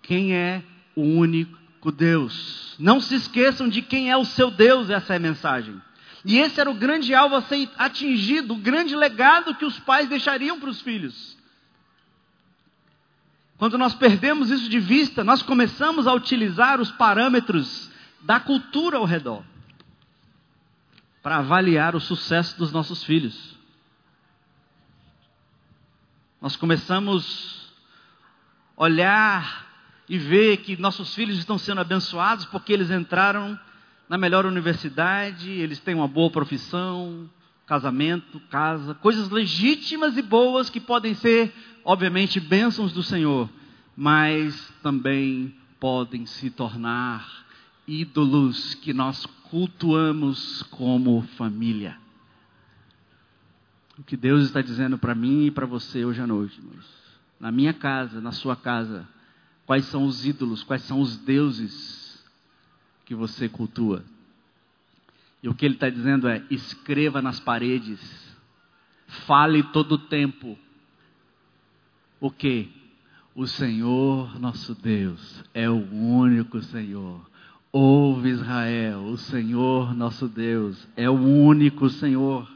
[0.00, 0.62] Quem é
[0.94, 2.76] o único Deus?
[2.78, 5.74] Não se esqueçam de quem é o seu Deus, essa é a mensagem.
[6.24, 10.08] E esse era o grande alvo a ser atingido, o grande legado que os pais
[10.08, 11.36] deixariam para os filhos.
[13.58, 19.04] Quando nós perdemos isso de vista, nós começamos a utilizar os parâmetros da cultura ao
[19.04, 19.44] redor
[21.22, 23.56] para avaliar o sucesso dos nossos filhos.
[26.40, 27.72] Nós começamos
[28.76, 29.66] a olhar
[30.08, 33.58] e ver que nossos filhos estão sendo abençoados porque eles entraram
[34.12, 37.30] na melhor universidade, eles têm uma boa profissão,
[37.64, 41.50] casamento, casa, coisas legítimas e boas que podem ser,
[41.82, 43.48] obviamente, bênçãos do Senhor,
[43.96, 47.26] mas também podem se tornar
[47.88, 51.96] ídolos que nós cultuamos como família.
[53.98, 56.60] O que Deus está dizendo para mim e para você hoje à noite.
[57.40, 59.08] Na minha casa, na sua casa,
[59.64, 62.01] quais são os ídolos, quais são os deuses
[63.12, 64.02] que você cultua.
[65.42, 68.00] E o que ele está dizendo é: escreva nas paredes,
[69.26, 70.58] fale todo o tempo.
[72.18, 72.70] O que?
[73.34, 77.20] O Senhor nosso Deus é o único Senhor.
[77.70, 82.50] Ouve Israel, o Senhor nosso Deus é o único Senhor.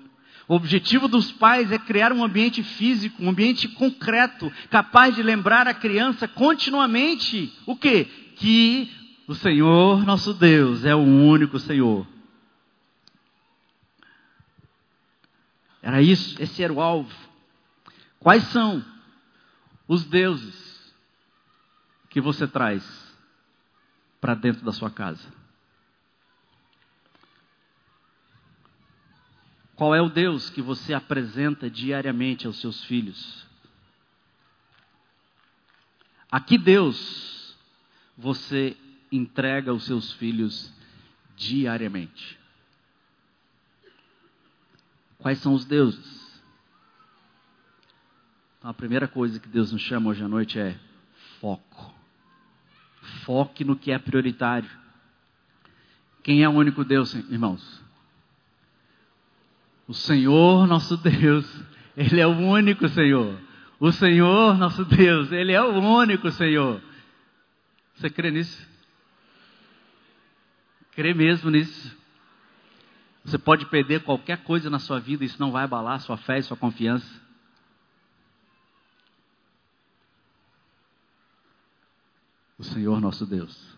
[0.49, 5.66] O objetivo dos pais é criar um ambiente físico, um ambiente concreto, capaz de lembrar
[5.66, 8.05] a criança continuamente o que?
[8.37, 12.07] Que o Senhor nosso Deus é o único Senhor.
[15.83, 17.14] Era isso, esse era o alvo.
[18.18, 18.85] Quais são
[19.87, 20.95] os deuses
[22.09, 22.85] que você traz
[24.20, 25.33] para dentro da sua casa?
[29.77, 33.47] Qual é o Deus que você apresenta diariamente aos seus filhos?
[36.31, 37.55] A que Deus
[38.16, 38.77] você
[39.11, 40.73] entrega os seus filhos
[41.37, 42.39] diariamente?
[45.19, 46.27] Quais são os deuses?
[48.59, 50.79] Então, a primeira coisa que Deus nos chama hoje à noite é
[51.41, 51.95] foco.
[53.25, 54.71] Foque no que é prioritário.
[56.23, 57.83] Quem é o único Deus, irmãos?
[59.87, 61.47] O Senhor nosso Deus,
[61.97, 63.39] Ele é o único Senhor.
[63.79, 66.83] O Senhor nosso Deus, Ele é o único Senhor.
[67.95, 68.76] Você crê nisso?
[70.97, 71.94] Crê mesmo nisso?
[73.22, 76.42] Você pode perder qualquer coisa na sua vida, isso não vai abalar sua fé e
[76.42, 77.07] sua confiança.
[82.59, 83.76] O Senhor nosso Deus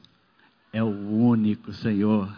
[0.73, 2.33] é o único Senhor.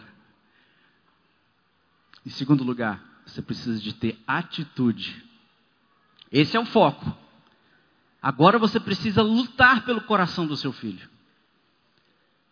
[2.25, 5.23] Em segundo lugar, você precisa de ter atitude.
[6.31, 7.15] Esse é o foco.
[8.19, 11.07] Agora você precisa lutar pelo coração do seu filho.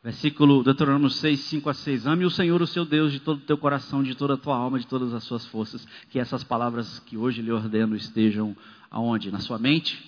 [0.02, 2.08] Versículo Deuteronômio 6, 5 a 6.
[2.08, 4.56] Ame o Senhor, o seu Deus, de todo o teu coração, de toda a tua
[4.56, 5.86] alma, de todas as suas forças.
[6.10, 8.56] Que essas palavras que hoje lhe ordeno estejam
[8.90, 9.30] aonde?
[9.30, 10.02] Na sua mente?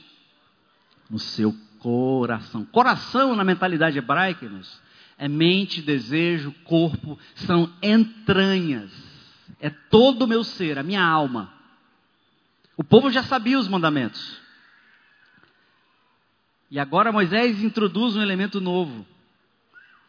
[1.10, 2.64] No seu coração.
[2.64, 4.82] Coração, na mentalidade hebraica, irmãos,
[5.18, 8.92] é mente, desejo, corpo, são entranhas.
[9.60, 11.52] É todo o meu ser, a minha alma.
[12.78, 14.40] O povo já sabia os mandamentos.
[16.72, 19.06] E agora Moisés introduz um elemento novo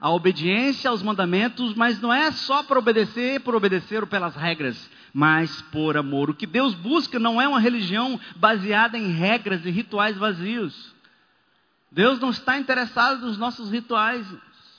[0.02, 4.90] a obediência aos mandamentos, mas não é só para obedecer por obedecer ou pelas regras,
[5.14, 6.28] mas por amor.
[6.28, 10.92] O que Deus busca não é uma religião baseada em regras e rituais vazios.
[11.88, 14.26] Deus não está interessado nos nossos rituais,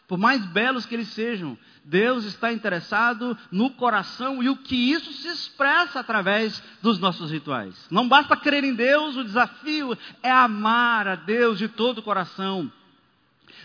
[0.10, 1.58] por mais belos que eles sejam.
[1.86, 7.88] Deus está interessado no coração e o que isso se expressa através dos nossos rituais.
[7.90, 12.70] Não basta crer em Deus, o desafio é amar a Deus de todo o coração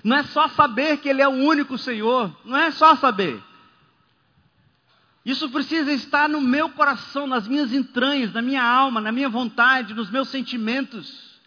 [0.04, 3.42] não é só saber que Ele é o único Senhor, não é só saber.
[5.24, 9.92] Isso precisa estar no meu coração, nas minhas entranhas, na minha alma, na minha vontade,
[9.92, 11.38] nos meus sentimentos.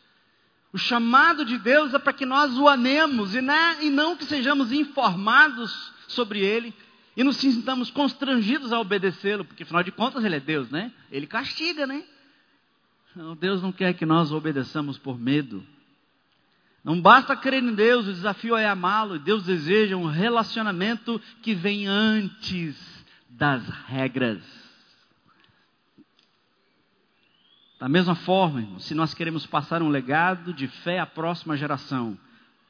[0.72, 4.26] O chamado de Deus é para que nós o amemos e, né, e não que
[4.26, 6.74] sejamos informados sobre Ele
[7.16, 10.92] e nos sintamos constrangidos a obedecê-lo, porque afinal de contas Ele é Deus, né?
[11.12, 12.04] Ele castiga, né?
[13.40, 15.66] Deus não quer que nós obedeçamos por medo.
[16.84, 19.20] Não basta crer em Deus, o desafio é amá-lo.
[19.20, 22.76] Deus deseja um relacionamento que vem antes
[23.30, 24.42] das regras.
[27.80, 32.18] Da mesma forma, se nós queremos passar um legado de fé à próxima geração,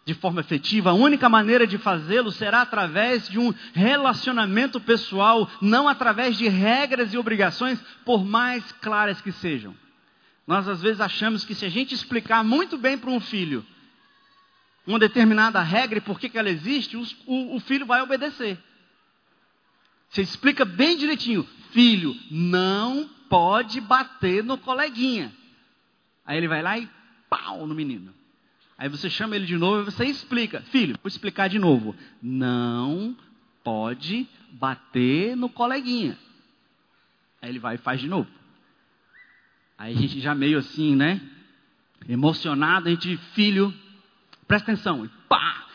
[0.05, 5.88] de forma efetiva, a única maneira de fazê-lo será através de um relacionamento pessoal, não
[5.88, 9.76] através de regras e obrigações, por mais claras que sejam.
[10.47, 13.66] Nós às vezes achamos que se a gente explicar muito bem para um filho
[14.86, 18.57] uma determinada regra e por que, que ela existe, o, o filho vai obedecer.
[20.09, 25.32] Você explica bem direitinho, filho, não pode bater no coleguinha.
[26.25, 26.89] Aí ele vai lá e
[27.29, 28.13] pau no menino.
[28.77, 33.15] Aí você chama ele de novo e você explica, filho, vou explicar de novo, não
[33.63, 36.17] pode bater no coleguinha.
[37.41, 38.27] Aí ele vai e faz de novo.
[39.77, 41.21] Aí a gente já meio assim, né?
[42.09, 43.73] Emocionado, a gente, filho,
[44.51, 45.09] Presta atenção.
[45.29, 45.65] Pá!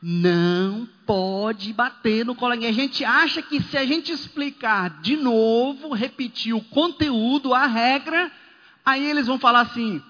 [0.00, 2.70] Não pode bater no coleguinha.
[2.70, 8.30] A gente acha que se a gente explicar de novo, repetir o conteúdo, a regra,
[8.86, 10.00] aí eles vão falar assim: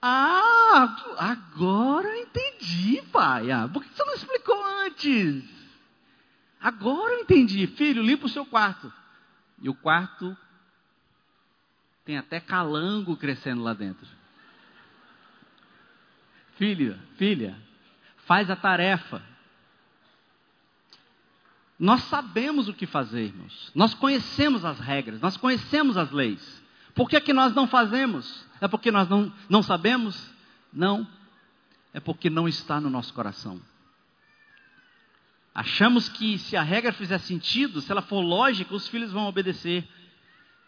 [0.00, 3.50] Ah, agora eu entendi, pai.
[3.50, 5.44] Ah, por que você não explicou antes?
[6.58, 7.66] Agora eu entendi.
[7.66, 8.90] Filho, limpa o seu quarto.
[9.60, 10.34] E o quarto
[12.06, 14.19] tem até calango crescendo lá dentro.
[16.60, 17.56] Filho, filha,
[18.26, 19.22] faz a tarefa.
[21.78, 23.72] Nós sabemos o que fazer, irmãos.
[23.74, 26.62] Nós conhecemos as regras, nós conhecemos as leis.
[26.94, 28.44] Por que, é que nós não fazemos?
[28.60, 30.30] É porque nós não, não sabemos?
[30.70, 31.08] Não.
[31.94, 33.58] É porque não está no nosso coração.
[35.54, 39.88] Achamos que se a regra fizer sentido, se ela for lógica, os filhos vão obedecer.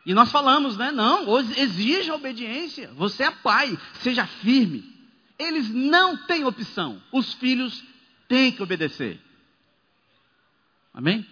[0.07, 0.91] E nós falamos, né?
[0.91, 2.91] Não, exija obediência.
[2.95, 4.92] Você é pai, seja firme.
[5.43, 7.03] Eles não têm opção.
[7.11, 7.83] Os filhos
[8.29, 9.21] têm que obedecer.
[10.95, 11.27] Amém?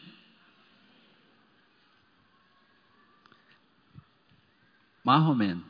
[5.04, 5.64] Marromeno.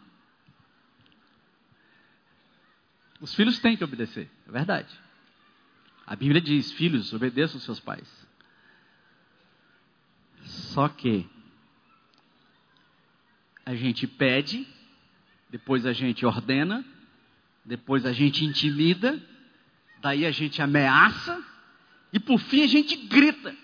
[3.20, 4.98] Os filhos têm que obedecer, é verdade.
[6.06, 8.08] A Bíblia diz: filhos, obedeçam seus pais.
[10.72, 11.28] Só que
[13.66, 14.66] a gente pede,
[15.50, 16.84] depois a gente ordena,
[17.64, 19.20] depois a gente intimida,
[20.00, 21.42] daí a gente ameaça
[22.12, 23.54] e por fim a gente grita.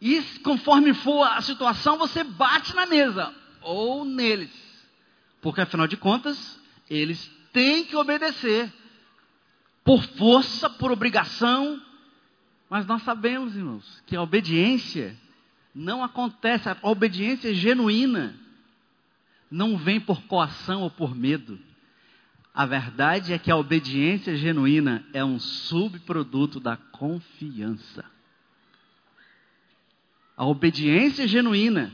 [0.00, 4.50] E conforme for a situação, você bate na mesa ou neles.
[5.40, 6.58] Porque afinal de contas,
[6.90, 8.72] eles têm que obedecer.
[9.84, 11.80] Por força, por obrigação.
[12.68, 15.16] Mas nós sabemos, irmãos, que a obediência
[15.74, 18.34] não acontece, a obediência genuína
[19.50, 21.58] não vem por coação ou por medo.
[22.54, 28.04] A verdade é que a obediência genuína é um subproduto da confiança.
[30.36, 31.92] A obediência genuína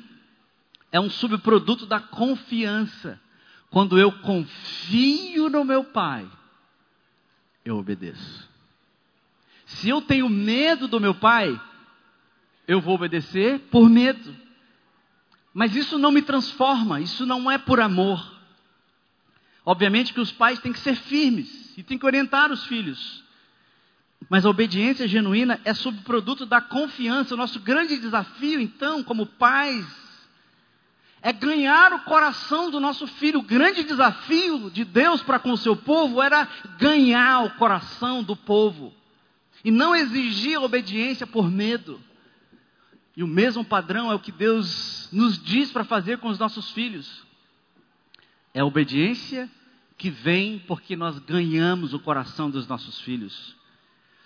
[0.90, 3.20] é um subproduto da confiança.
[3.70, 6.28] Quando eu confio no meu Pai,
[7.64, 8.48] eu obedeço.
[9.66, 11.60] Se eu tenho medo do meu Pai,
[12.66, 14.34] eu vou obedecer por medo.
[15.52, 18.37] Mas isso não me transforma, isso não é por amor.
[19.68, 23.22] Obviamente que os pais têm que ser firmes e têm que orientar os filhos.
[24.26, 27.34] Mas a obediência genuína é subproduto da confiança.
[27.34, 29.84] O nosso grande desafio, então, como pais,
[31.20, 33.40] é ganhar o coração do nosso filho.
[33.40, 36.48] O grande desafio de Deus para com o seu povo era
[36.78, 38.90] ganhar o coração do povo
[39.62, 42.00] e não exigir obediência por medo.
[43.14, 46.70] E o mesmo padrão é o que Deus nos diz para fazer com os nossos
[46.70, 47.22] filhos.
[48.54, 49.50] É obediência
[49.98, 53.56] que vem porque nós ganhamos o coração dos nossos filhos.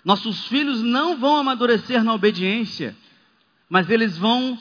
[0.05, 2.95] Nossos filhos não vão amadurecer na obediência,
[3.67, 4.57] mas eles vão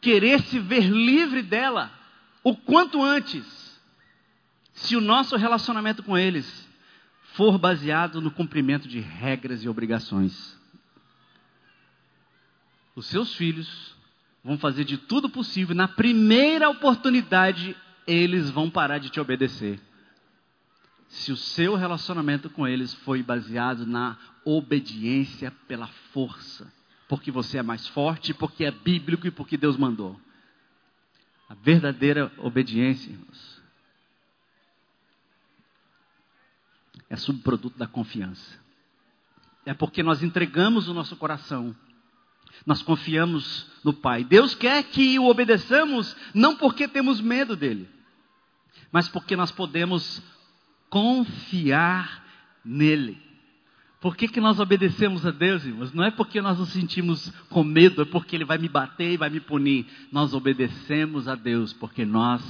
[0.00, 1.92] querer se ver livre dela
[2.42, 3.80] o quanto antes,
[4.72, 6.68] se o nosso relacionamento com eles
[7.34, 10.58] for baseado no cumprimento de regras e obrigações.
[12.96, 13.94] Os seus filhos
[14.42, 19.78] vão fazer de tudo possível, na primeira oportunidade, eles vão parar de te obedecer.
[21.10, 26.66] Se o seu relacionamento com eles foi baseado na obediência pela força
[27.10, 30.18] porque você é mais forte, porque é bíblico e porque Deus mandou.
[31.48, 33.60] A verdadeira obediência, irmãos,
[37.08, 38.56] é subproduto da confiança.
[39.66, 41.74] É porque nós entregamos o nosso coração,
[42.64, 44.22] nós confiamos no Pai.
[44.22, 47.90] Deus quer que o obedeçamos, não porque temos medo dele,
[48.92, 50.22] mas porque nós podemos
[50.90, 52.24] confiar
[52.64, 53.30] nele.
[54.00, 55.92] Por que, que nós obedecemos a Deus, irmãos?
[55.92, 59.16] Não é porque nós nos sentimos com medo, é porque Ele vai me bater e
[59.16, 59.86] vai me punir.
[60.10, 62.42] Nós obedecemos a Deus porque nós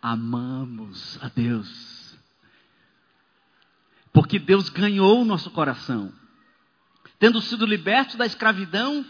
[0.00, 2.16] amamos a Deus.
[4.10, 6.10] Porque Deus ganhou o nosso coração.
[7.18, 9.04] Tendo sido libertos da escravidão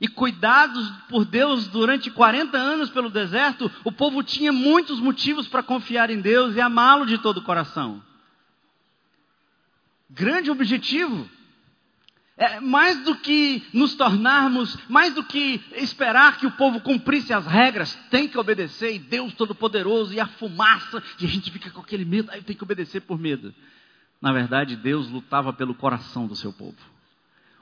[0.00, 5.62] e cuidados por Deus durante 40 anos pelo deserto, o povo tinha muitos motivos para
[5.62, 8.02] confiar em Deus e amá-lo de todo o coração
[10.08, 11.28] grande objetivo.
[12.36, 17.44] É, mais do que nos tornarmos, mais do que esperar que o povo cumprisse as
[17.44, 21.80] regras, tem que obedecer, e Deus Todo-Poderoso, e a fumaça, e a gente fica com
[21.80, 23.52] aquele medo, aí tem que obedecer por medo.
[24.22, 26.78] Na verdade, Deus lutava pelo coração do seu povo.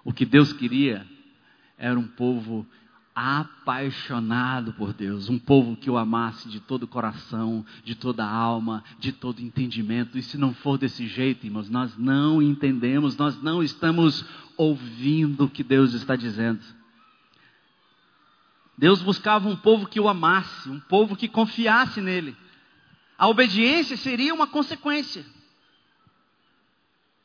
[0.04, 1.06] O que Deus queria
[1.78, 2.66] era um povo
[3.16, 8.30] apaixonado por Deus, um povo que o amasse de todo o coração, de toda a
[8.30, 10.18] alma, de todo entendimento.
[10.18, 14.22] E se não for desse jeito, irmãos, nós não entendemos, nós não estamos
[14.54, 16.60] ouvindo o que Deus está dizendo.
[18.76, 22.36] Deus buscava um povo que o amasse, um povo que confiasse nele.
[23.16, 25.24] A obediência seria uma consequência.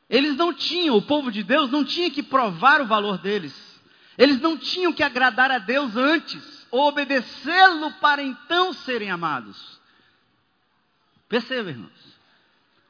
[0.10, 3.71] Eles não tinham, o povo de Deus não tinha que provar o valor deles.
[4.18, 9.80] Eles não tinham que agradar a Deus antes, ou obedecê-lo para então serem amados.
[11.28, 12.12] Perceba, irmãos.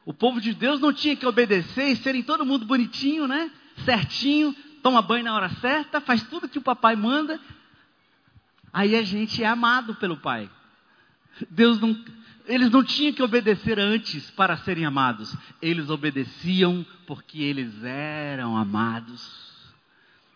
[0.04, 3.50] O povo de Deus não tinha que obedecer e serem todo mundo bonitinho, né?
[3.84, 4.52] Certinho,
[4.82, 7.40] toma banho na hora certa, faz tudo que o papai manda.
[8.72, 10.50] Aí a gente é amado pelo pai.
[11.50, 11.96] Deus não,
[12.46, 15.36] eles não tinham que obedecer antes para serem amados.
[15.60, 19.41] Eles obedeciam porque eles eram amados.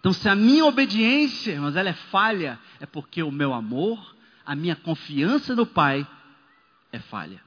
[0.06, 4.54] Então, se a minha obediência, mas ela é falha, é porque o meu amor, a
[4.54, 6.06] minha confiança no Pai
[6.92, 7.42] é falha.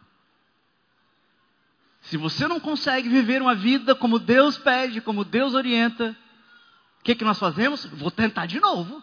[2.01, 6.13] Se você não consegue viver uma vida como Deus pede, como Deus orienta,
[6.99, 7.85] o que, que nós fazemos?
[7.93, 9.01] Vou tentar de novo.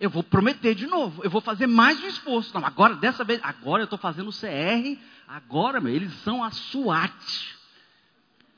[0.00, 1.22] Eu vou prometer de novo.
[1.22, 2.54] Eu vou fazer mais um esforço.
[2.54, 4.98] Não, agora, dessa vez, agora eu estou fazendo o CR.
[5.28, 7.54] Agora, meu, eles são a SWAT.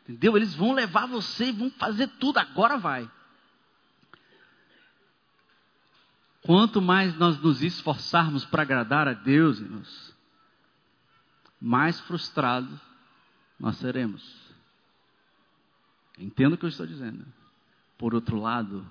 [0.05, 0.37] Entendeu?
[0.37, 2.39] Eles vão levar você e vão fazer tudo.
[2.39, 3.11] Agora vai.
[6.47, 10.15] Quanto mais nós nos esforçarmos para agradar a Deus, irmãos,
[11.61, 12.79] mais frustrados
[13.59, 14.23] nós seremos.
[16.17, 17.27] Entendo o que eu estou dizendo.
[17.99, 18.87] Por outro lado,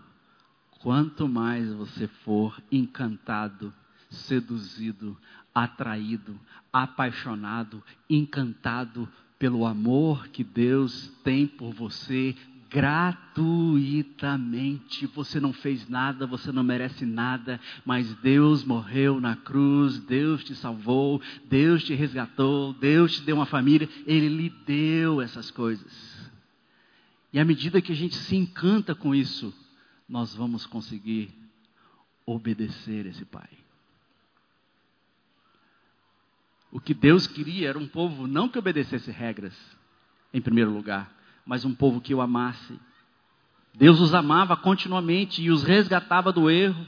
[0.82, 3.74] quanto mais você for encantado,
[4.10, 5.18] seduzido,
[5.53, 6.38] atraído,
[6.74, 9.08] apaixonado, encantado
[9.39, 12.36] pelo amor que Deus tem por você
[12.70, 15.07] gratuitamente.
[15.07, 20.55] Você não fez nada, você não merece nada, mas Deus morreu na cruz, Deus te
[20.55, 26.16] salvou, Deus te resgatou, Deus te deu uma família, Ele lhe deu essas coisas.
[27.32, 29.53] E à medida que a gente se encanta com isso,
[30.07, 31.30] nós vamos conseguir
[32.26, 33.49] obedecer esse Pai.
[36.72, 39.53] O que Deus queria era um povo não que obedecesse regras,
[40.34, 41.16] em primeiro lugar,
[41.46, 42.80] mas um povo que o amasse.
[43.74, 46.88] Deus os amava continuamente e os resgatava do erro,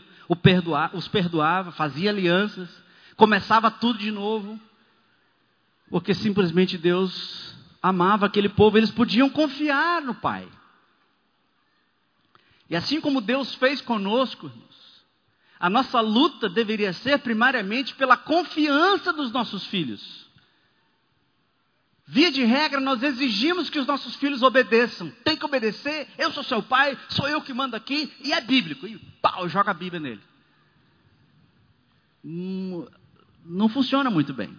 [0.94, 2.70] os perdoava, fazia alianças,
[3.16, 4.60] começava tudo de novo,
[5.90, 10.48] porque simplesmente Deus amava aquele povo, eles podiam confiar no Pai.
[12.70, 14.52] E assim como Deus fez conosco,
[15.60, 20.27] a nossa luta deveria ser primariamente pela confiança dos nossos filhos.
[22.10, 25.12] Via de regra, nós exigimos que os nossos filhos obedeçam.
[25.26, 28.88] Tem que obedecer, eu sou seu pai, sou eu que mando aqui, e é bíblico.
[28.88, 30.22] E pau, joga a Bíblia nele.
[32.24, 32.88] Não,
[33.46, 34.58] não funciona muito bem.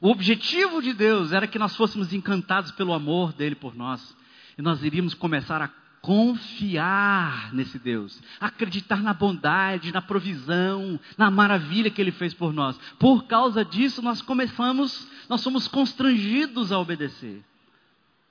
[0.00, 4.16] O objetivo de Deus era que nós fôssemos encantados pelo amor dele por nós.
[4.56, 5.68] E nós iríamos começar a
[6.00, 12.78] confiar nesse Deus, acreditar na bondade, na provisão, na maravilha que ele fez por nós.
[12.98, 17.44] Por causa disso, nós começamos, nós somos constrangidos a obedecer.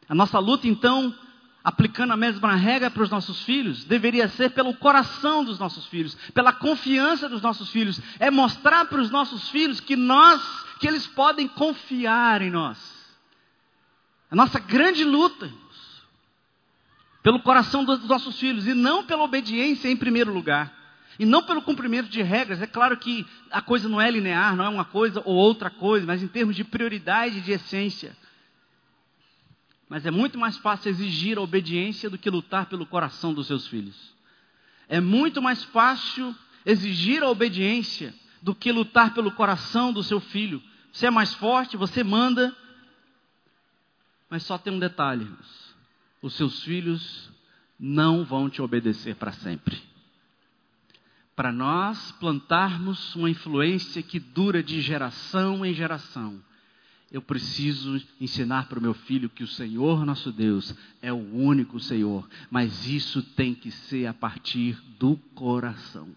[0.10, 1.14] A nossa luta, então,
[1.64, 6.16] aplicando a mesma regra para os nossos filhos, deveria ser pelo coração dos nossos filhos,
[6.34, 10.42] pela confiança dos nossos filhos, é mostrar para os nossos filhos que nós,
[10.80, 12.96] que eles podem confiar em nós.
[14.32, 15.50] A nossa grande luta
[17.28, 20.74] pelo coração dos nossos filhos, e não pela obediência em primeiro lugar,
[21.20, 22.62] e não pelo cumprimento de regras.
[22.62, 26.06] É claro que a coisa não é linear, não é uma coisa ou outra coisa,
[26.06, 28.16] mas em termos de prioridade e de essência.
[29.90, 33.68] Mas é muito mais fácil exigir a obediência do que lutar pelo coração dos seus
[33.68, 34.14] filhos.
[34.88, 36.34] É muito mais fácil
[36.66, 40.64] exigir a obediência do que lutar pelo coração do seu filho.
[40.94, 42.56] Você é mais forte, você manda.
[44.30, 45.28] Mas só tem um detalhe
[46.22, 47.30] os seus filhos
[47.80, 49.78] não vão te obedecer para sempre.
[51.36, 56.42] Para nós plantarmos uma influência que dura de geração em geração,
[57.12, 61.80] eu preciso ensinar para o meu filho que o Senhor nosso Deus é o único
[61.80, 66.10] Senhor, mas isso tem que ser a partir do coração.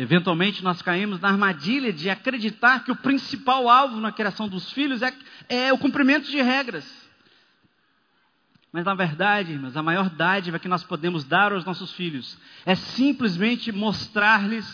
[0.00, 5.02] Eventualmente nós caímos na armadilha de acreditar que o principal alvo na criação dos filhos
[5.02, 5.12] é,
[5.48, 6.88] é o cumprimento de regras.
[8.72, 12.76] Mas na verdade, irmãos, a maior dádiva que nós podemos dar aos nossos filhos é
[12.76, 14.64] simplesmente mostrar-lhes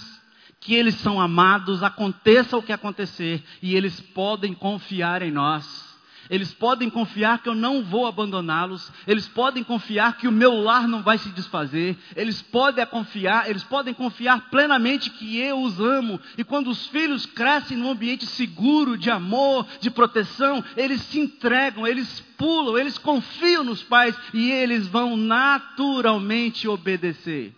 [0.61, 5.84] que eles são amados, aconteça o que acontecer, e eles podem confiar em nós.
[6.31, 8.91] Eles podem confiar que eu não vou abandoná-los.
[9.07, 11.97] Eles podem confiar que o meu lar não vai se desfazer.
[12.17, 16.21] Eles podem confiar, eles podem confiar plenamente que eu os amo.
[16.39, 21.87] E quando os filhos crescem num ambiente seguro, de amor, de proteção, eles se entregam,
[21.87, 27.55] eles pulam, eles confiam nos pais e eles vão naturalmente obedecer.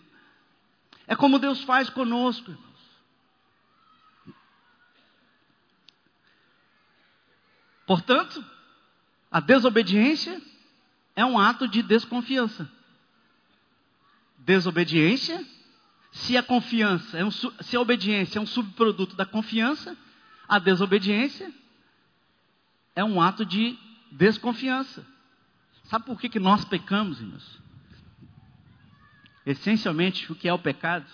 [1.07, 2.67] É como Deus faz conosco, irmãos.
[7.85, 8.43] Portanto,
[9.31, 10.41] a desobediência
[11.15, 12.69] é um ato de desconfiança.
[14.37, 15.45] Desobediência,
[16.11, 19.97] se a confiança, é um, se a obediência é um subproduto da confiança,
[20.47, 21.51] a desobediência
[22.95, 23.77] é um ato de
[24.11, 25.05] desconfiança.
[25.85, 27.61] Sabe por que, que nós pecamos, irmãos?
[29.45, 31.05] Essencialmente, o que é o pecado?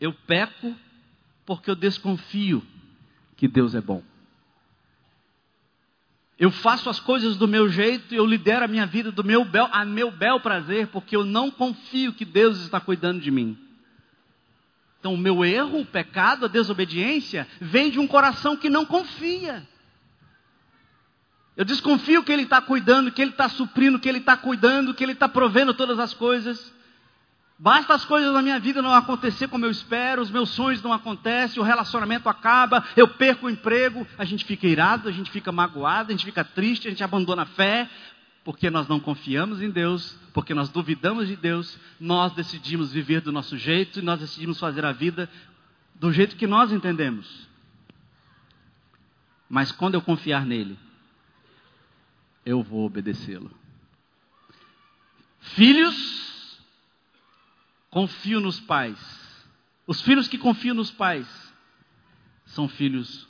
[0.00, 0.74] Eu peco
[1.44, 2.64] porque eu desconfio
[3.36, 4.02] que Deus é bom.
[6.38, 9.68] Eu faço as coisas do meu jeito, eu lidero a minha vida do meu bel,
[9.70, 13.56] a meu bel prazer, porque eu não confio que Deus está cuidando de mim.
[14.98, 19.64] Então, o meu erro, o pecado, a desobediência, vem de um coração que não confia.
[21.56, 25.04] Eu desconfio que Ele está cuidando, que Ele está suprindo, que Ele está cuidando, que
[25.04, 26.73] Ele está provendo todas as coisas.
[27.56, 30.92] Basta as coisas na minha vida não acontecer como eu espero, os meus sonhos não
[30.92, 35.52] acontecem, o relacionamento acaba, eu perco o emprego, a gente fica irado, a gente fica
[35.52, 37.88] magoado, a gente fica triste, a gente abandona a fé,
[38.42, 43.30] porque nós não confiamos em Deus, porque nós duvidamos de Deus, nós decidimos viver do
[43.30, 45.30] nosso jeito e nós decidimos fazer a vida
[45.94, 47.48] do jeito que nós entendemos.
[49.48, 50.76] Mas quando eu confiar nele,
[52.44, 53.50] eu vou obedecê-lo.
[55.40, 56.23] Filhos
[57.94, 58.98] confiam nos pais.
[59.86, 61.28] Os filhos que confiam nos pais
[62.44, 63.28] são filhos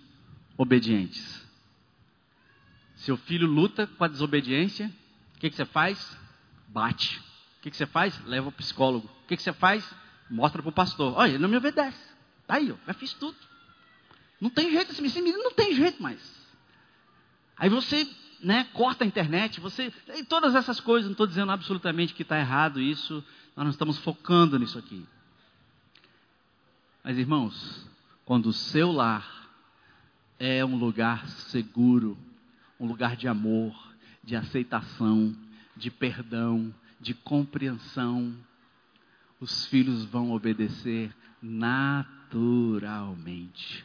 [0.56, 1.44] obedientes.
[2.96, 4.90] Seu filho luta com a desobediência,
[5.36, 6.16] o que, que você faz?
[6.68, 7.18] Bate.
[7.58, 8.18] O que, que você faz?
[8.24, 9.06] Leva o psicólogo.
[9.06, 9.86] O que, que você faz?
[10.30, 11.12] Mostra para o pastor.
[11.14, 12.02] Olha, ele não me obedece.
[12.46, 13.36] Tá aí, eu já fiz tudo.
[14.40, 16.22] Não tem jeito, esse menino não tem jeito mais.
[17.58, 18.08] Aí você
[18.42, 19.92] né, corta a internet, você.
[20.26, 23.22] Todas essas coisas, não estou dizendo absolutamente que está errado isso,
[23.56, 25.06] nós não estamos focando nisso aqui.
[27.02, 27.86] Mas irmãos,
[28.24, 29.48] quando o seu lar
[30.38, 32.16] é um lugar seguro,
[32.80, 33.74] um lugar de amor,
[34.22, 35.36] de aceitação,
[35.76, 38.34] de perdão, de compreensão,
[39.40, 43.84] os filhos vão obedecer naturalmente.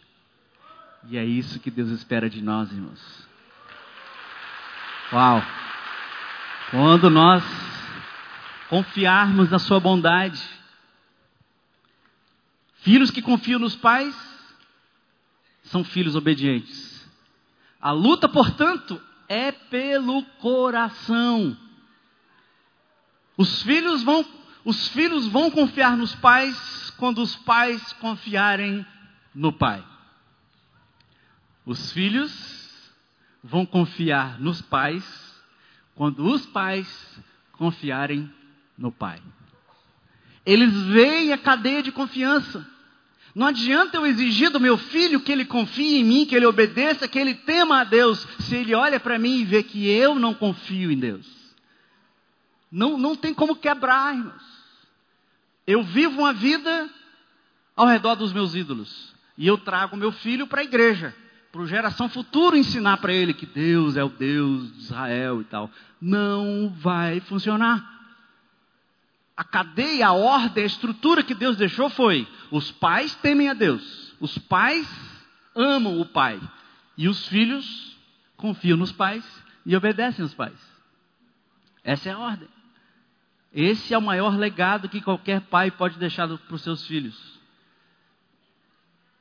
[1.07, 3.27] E é isso que Deus espera de nós, irmãos.
[5.11, 5.43] Uau!
[6.71, 7.43] Quando nós
[8.69, 10.39] confiarmos na Sua bondade,
[12.75, 14.15] filhos que confiam nos pais
[15.63, 17.09] são filhos obedientes.
[17.81, 21.57] A luta, portanto, é pelo coração.
[23.35, 24.23] Os filhos vão,
[24.63, 28.85] os filhos vão confiar nos pais quando os pais confiarem
[29.33, 29.83] no pai.
[31.65, 32.69] Os filhos
[33.43, 35.03] vão confiar nos pais
[35.95, 37.19] quando os pais
[37.53, 38.31] confiarem
[38.79, 39.21] no pai.
[40.45, 42.65] Eles veem a cadeia de confiança.
[43.35, 47.07] Não adianta eu exigir do meu filho que ele confie em mim, que ele obedeça,
[47.07, 50.33] que ele tema a Deus, se ele olha para mim e vê que eu não
[50.33, 51.27] confio em Deus.
[52.71, 54.59] Não, não tem como quebrar, irmãos.
[55.67, 56.89] Eu vivo uma vida
[57.75, 59.13] ao redor dos meus ídolos.
[59.37, 61.15] E eu trago meu filho para a igreja,
[61.51, 65.43] para a geração futura ensinar para ele que Deus é o Deus de Israel e
[65.45, 65.69] tal.
[66.01, 67.98] Não vai funcionar
[69.39, 74.13] a cadeia, a ordem, a estrutura que Deus deixou foi: os pais temem a Deus,
[74.19, 74.85] os pais
[75.55, 76.41] amam o pai,
[76.97, 77.97] e os filhos
[78.35, 79.23] confiam nos pais
[79.65, 80.59] e obedecem aos pais.
[81.85, 82.49] Essa é a ordem.
[83.53, 87.39] Esse é o maior legado que qualquer pai pode deixar para os seus filhos.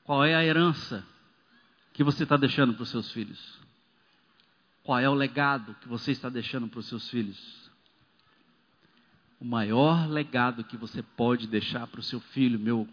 [0.03, 1.07] Qual é a herança
[1.93, 3.57] que você está deixando para os seus filhos?
[4.83, 7.68] Qual é o legado que você está deixando para os seus filhos?
[9.41, 12.89] O maior legado que você pode deixar para o seu filho, meu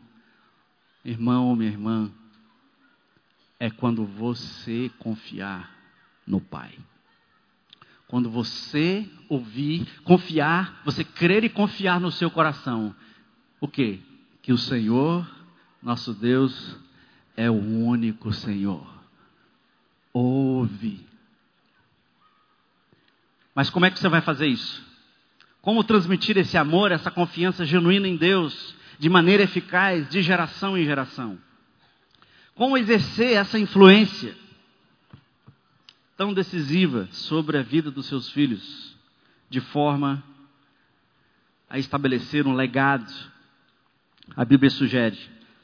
[1.04, 2.12] irmão ou minha irmã,
[3.60, 5.72] é quando você confiar
[6.26, 6.78] no Pai.
[8.08, 12.96] Quando você ouvir, confiar, você crer e confiar no seu coração.
[13.60, 14.02] O que?
[14.44, 15.28] Que o Senhor,
[15.82, 16.78] nosso Deus,
[17.36, 18.88] é o único Senhor.
[20.14, 21.06] Ouve.
[23.56, 24.95] Mas como é que você vai fazer isso?
[25.66, 30.86] Como transmitir esse amor, essa confiança genuína em Deus de maneira eficaz, de geração em
[30.86, 31.40] geração?
[32.54, 34.38] Como exercer essa influência
[36.16, 38.96] tão decisiva sobre a vida dos seus filhos,
[39.50, 40.24] de forma
[41.68, 43.12] a estabelecer um legado?
[44.36, 45.18] A Bíblia sugere,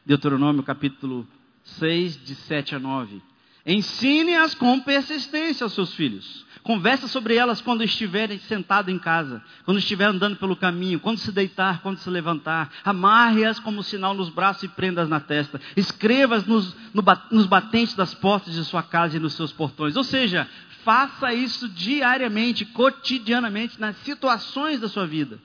[0.03, 1.27] Deuteronômio capítulo
[1.63, 3.21] 6, de 7 a 9.
[3.67, 6.43] Ensine-as com persistência aos seus filhos.
[6.63, 11.31] Conversa sobre elas quando estiverem sentado em casa, quando estiver andando pelo caminho, quando se
[11.31, 12.71] deitar, quando se levantar.
[12.85, 15.59] Amarre-as como sinal nos braços e prendas na testa.
[15.75, 19.95] Escreva-as nos, no, nos batentes das portas de sua casa e nos seus portões.
[19.95, 20.47] Ou seja,
[20.83, 25.39] faça isso diariamente, cotidianamente, nas situações da sua vida.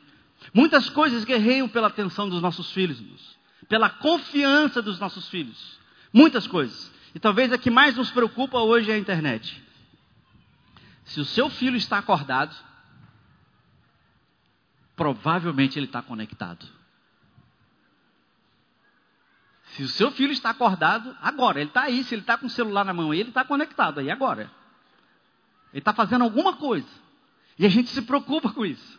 [0.53, 3.03] Muitas coisas guerreiam pela atenção dos nossos filhos,
[3.69, 5.79] pela confiança dos nossos filhos.
[6.13, 6.93] Muitas coisas.
[7.15, 9.66] E talvez a que mais nos preocupa hoje é a internet.
[11.07, 12.55] Se o seu filho está acordado,
[14.95, 16.67] provavelmente ele está conectado.
[19.69, 22.51] Se o seu filho está acordado, agora, ele está aí, se ele está com o
[22.51, 24.51] celular na mão, ele está conectado aí agora.
[25.73, 26.89] Ele está fazendo alguma coisa.
[27.59, 28.99] E a gente se preocupa com isso.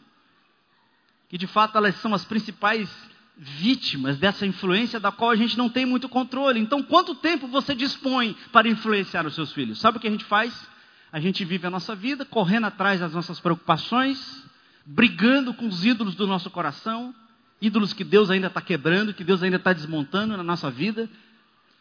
[1.27, 2.89] Que de fato elas são as principais
[3.35, 6.59] vítimas dessa influência da qual a gente não tem muito controle.
[6.59, 9.79] Então, quanto tempo você dispõe para influenciar os seus filhos?
[9.79, 10.67] Sabe o que a gente faz?
[11.11, 14.43] A gente vive a nossa vida correndo atrás das nossas preocupações,
[14.85, 17.15] brigando com os ídolos do nosso coração,
[17.61, 21.09] ídolos que Deus ainda está quebrando, que Deus ainda está desmontando na nossa vida.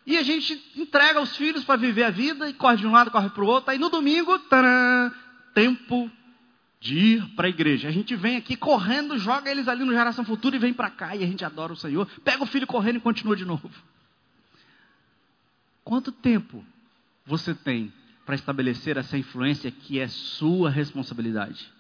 [0.07, 3.11] E a gente entrega os filhos para viver a vida e corre de um lado,
[3.11, 3.71] corre para o outro.
[3.73, 5.13] Aí no domingo, taran,
[5.53, 6.11] tempo
[6.81, 7.89] de ir para a igreja.
[7.89, 11.17] A gente vem aqui correndo, joga eles ali no Geração Futura e vem para cá
[11.17, 12.07] e a gente adora o Senhor.
[12.23, 13.69] Pega o filho correndo e continua de novo.
[15.83, 16.65] Quanto tempo
[17.25, 17.93] você tem
[18.27, 21.73] para estabelecer essa influência que é sua responsabilidade?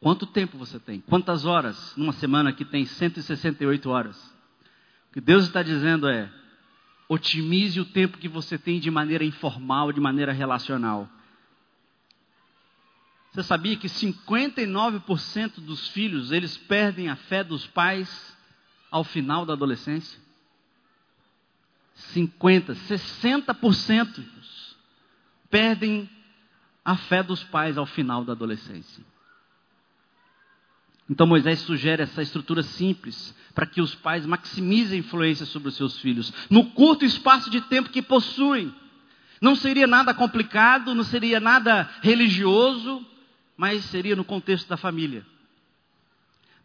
[0.00, 1.00] Quanto tempo você tem?
[1.00, 4.20] Quantas horas numa semana que tem 168 horas?
[5.08, 6.28] O que Deus está dizendo é:
[7.08, 11.08] otimize o tempo que você tem de maneira informal, de maneira relacional.
[13.30, 18.36] Você sabia que 59% dos filhos, eles perdem a fé dos pais
[18.90, 20.20] ao final da adolescência?
[21.94, 24.24] 50, 60%
[25.52, 26.08] perdem
[26.82, 29.04] a fé dos pais ao final da adolescência.
[31.08, 35.76] Então Moisés sugere essa estrutura simples para que os pais maximizem a influência sobre os
[35.76, 38.74] seus filhos no curto espaço de tempo que possuem.
[39.42, 43.04] Não seria nada complicado, não seria nada religioso,
[43.54, 45.26] mas seria no contexto da família.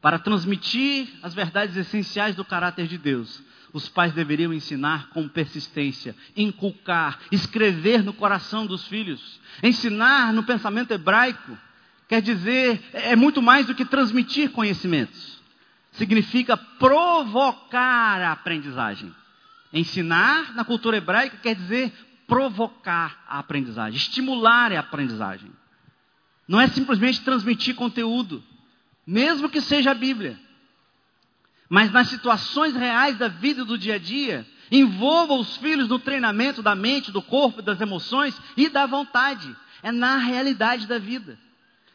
[0.01, 3.41] Para transmitir as verdades essenciais do caráter de Deus,
[3.73, 10.91] os pais deveriam ensinar com persistência, inculcar, escrever no coração dos filhos, ensinar no pensamento
[10.91, 11.57] hebraico.
[12.07, 15.37] Quer dizer, é muito mais do que transmitir conhecimentos.
[15.91, 19.13] Significa provocar a aprendizagem.
[19.73, 21.91] Ensinar na cultura hebraica quer dizer
[22.25, 25.51] provocar a aprendizagem, estimular a aprendizagem.
[26.47, 28.43] Não é simplesmente transmitir conteúdo,
[29.07, 30.37] mesmo que seja a Bíblia.
[31.69, 36.61] Mas nas situações reais da vida do dia a dia, envolva os filhos no treinamento
[36.61, 39.55] da mente, do corpo, das emoções e da vontade.
[39.81, 41.39] É na realidade da vida.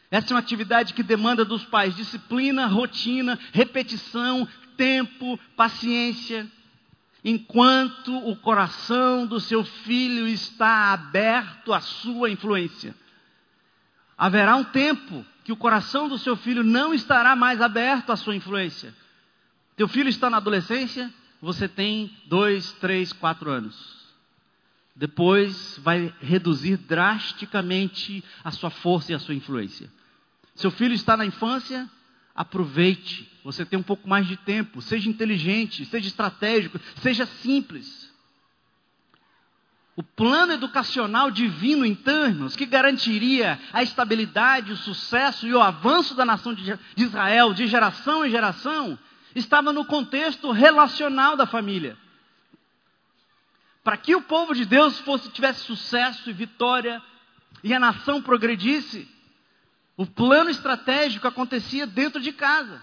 [0.09, 6.47] Essa é uma atividade que demanda dos pais disciplina, rotina, repetição, tempo, paciência.
[7.23, 12.95] Enquanto o coração do seu filho está aberto à sua influência.
[14.17, 18.35] Haverá um tempo que o coração do seu filho não estará mais aberto à sua
[18.35, 18.93] influência.
[19.75, 24.03] Teu filho está na adolescência, você tem dois, três, quatro anos.
[24.95, 29.89] Depois vai reduzir drasticamente a sua força e a sua influência.
[30.55, 31.89] Seu filho está na infância,
[32.35, 33.29] aproveite.
[33.43, 34.81] Você tem um pouco mais de tempo.
[34.81, 38.02] Seja inteligente, seja estratégico, seja simples.
[39.95, 46.15] O plano educacional divino em termos que garantiria a estabilidade, o sucesso e o avanço
[46.15, 48.97] da nação de Israel de geração em geração
[49.35, 51.95] estava no contexto relacional da família.
[53.83, 57.01] Para que o povo de Deus fosse tivesse sucesso e vitória
[57.63, 59.07] e a nação progredisse,
[59.95, 62.81] o plano estratégico acontecia dentro de casa.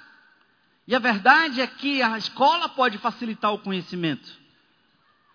[0.87, 4.31] E a verdade é que a escola pode facilitar o conhecimento.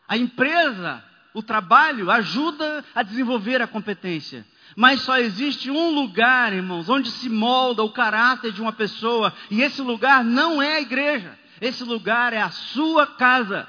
[0.07, 1.03] A empresa,
[1.35, 4.45] o trabalho ajuda a desenvolver a competência.
[4.73, 9.61] Mas só existe um lugar, irmãos, onde se molda o caráter de uma pessoa, e
[9.61, 13.67] esse lugar não é a igreja, esse lugar é a sua casa.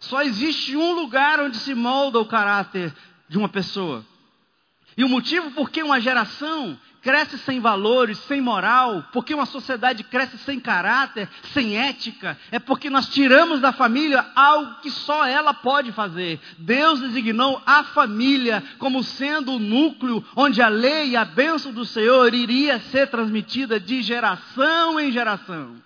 [0.00, 2.94] Só existe um lugar onde se molda o caráter
[3.28, 4.06] de uma pessoa.
[4.96, 10.04] E o motivo por que uma geração cresce sem valores, sem moral, porque uma sociedade
[10.04, 15.52] cresce sem caráter, sem ética, é porque nós tiramos da família algo que só ela
[15.52, 16.40] pode fazer.
[16.58, 21.84] Deus designou a família como sendo o núcleo onde a lei e a bênção do
[21.84, 25.82] Senhor iria ser transmitida de geração em geração.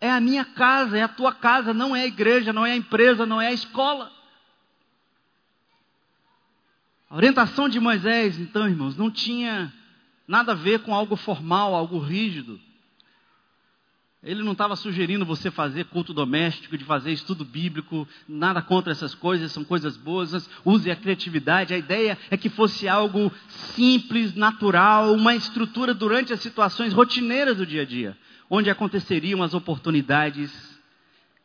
[0.00, 2.76] É a minha casa, é a tua casa, não é a igreja, não é a
[2.76, 4.10] empresa, não é a escola.
[7.10, 9.72] A orientação de Moisés, então, irmãos, não tinha
[10.30, 12.60] nada a ver com algo formal, algo rígido.
[14.22, 19.12] Ele não estava sugerindo você fazer culto doméstico, de fazer estudo bíblico, nada contra essas
[19.12, 21.74] coisas, são coisas boas, use a criatividade.
[21.74, 23.32] A ideia é que fosse algo
[23.74, 28.16] simples, natural, uma estrutura durante as situações rotineiras do dia a dia,
[28.48, 30.52] onde aconteceriam as oportunidades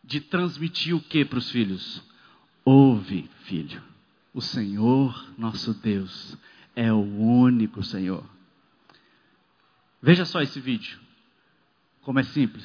[0.04, 2.04] de transmitir o que para os filhos?
[2.64, 3.82] Ouve, filho,
[4.32, 6.38] o Senhor nosso Deus
[6.76, 8.35] é o único Senhor.
[10.06, 11.00] Veja só esse vídeo.
[12.04, 12.64] Como é simples.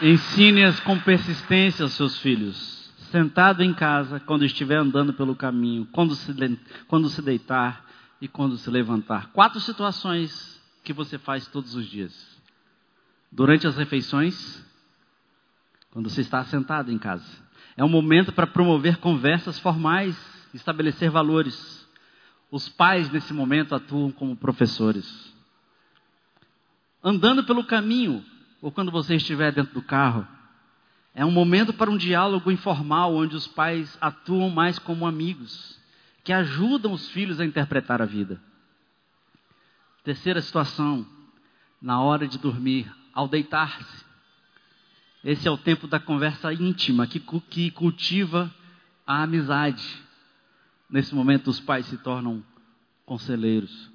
[0.00, 2.90] Ensine-as com persistência aos seus filhos.
[3.10, 6.34] Sentado em casa, quando estiver andando pelo caminho, quando se,
[6.88, 7.84] quando se deitar
[8.18, 9.30] e quando se levantar.
[9.32, 12.40] Quatro situações que você faz todos os dias.
[13.30, 14.64] Durante as refeições,
[15.90, 17.44] quando você está sentado em casa.
[17.76, 21.86] É um momento para promover conversas formais estabelecer valores.
[22.50, 25.32] Os pais, nesse momento, atuam como professores.
[27.02, 28.24] Andando pelo caminho,
[28.62, 30.26] ou quando você estiver dentro do carro,
[31.14, 35.78] é um momento para um diálogo informal, onde os pais atuam mais como amigos,
[36.22, 38.40] que ajudam os filhos a interpretar a vida.
[40.02, 41.06] Terceira situação,
[41.80, 44.04] na hora de dormir, ao deitar-se.
[45.22, 48.52] Esse é o tempo da conversa íntima, que, que cultiva
[49.06, 50.03] a amizade
[50.94, 52.40] Nesse momento, os pais se tornam
[53.04, 53.90] conselheiros.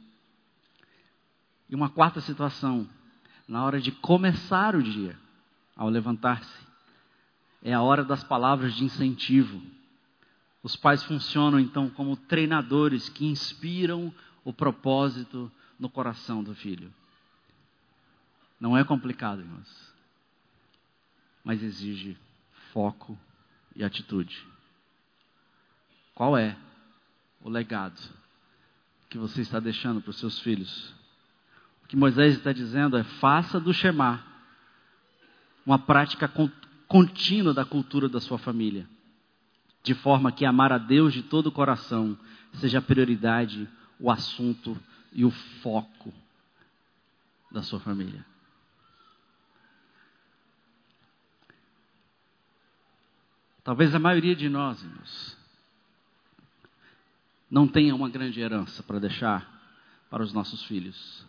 [1.69, 2.89] E uma quarta situação,
[3.47, 5.17] na hora de começar o dia,
[5.77, 6.67] ao levantar-se,
[7.63, 9.61] é a hora das palavras de incentivo.
[10.61, 16.93] Os pais funcionam então como treinadores que inspiram o propósito no coração do filho.
[18.59, 19.93] Não é complicado, irmãos,
[21.45, 22.17] mas exige
[22.73, 23.17] foco
[23.73, 24.45] e atitude.
[26.13, 26.57] Qual é
[27.41, 27.99] o legado
[29.09, 30.93] que você está deixando para os seus filhos?
[31.83, 34.23] O que Moisés está dizendo é: faça do Shema
[35.65, 36.31] uma prática
[36.87, 38.87] contínua da cultura da sua família,
[39.83, 42.17] de forma que amar a Deus de todo o coração
[42.53, 43.69] seja a prioridade,
[43.99, 44.77] o assunto
[45.11, 45.31] e o
[45.61, 46.13] foco
[47.51, 48.25] da sua família.
[53.63, 55.38] Talvez a maioria de nós, irmãos,
[57.49, 59.47] não tenha uma grande herança para deixar
[60.09, 61.25] para os nossos filhos.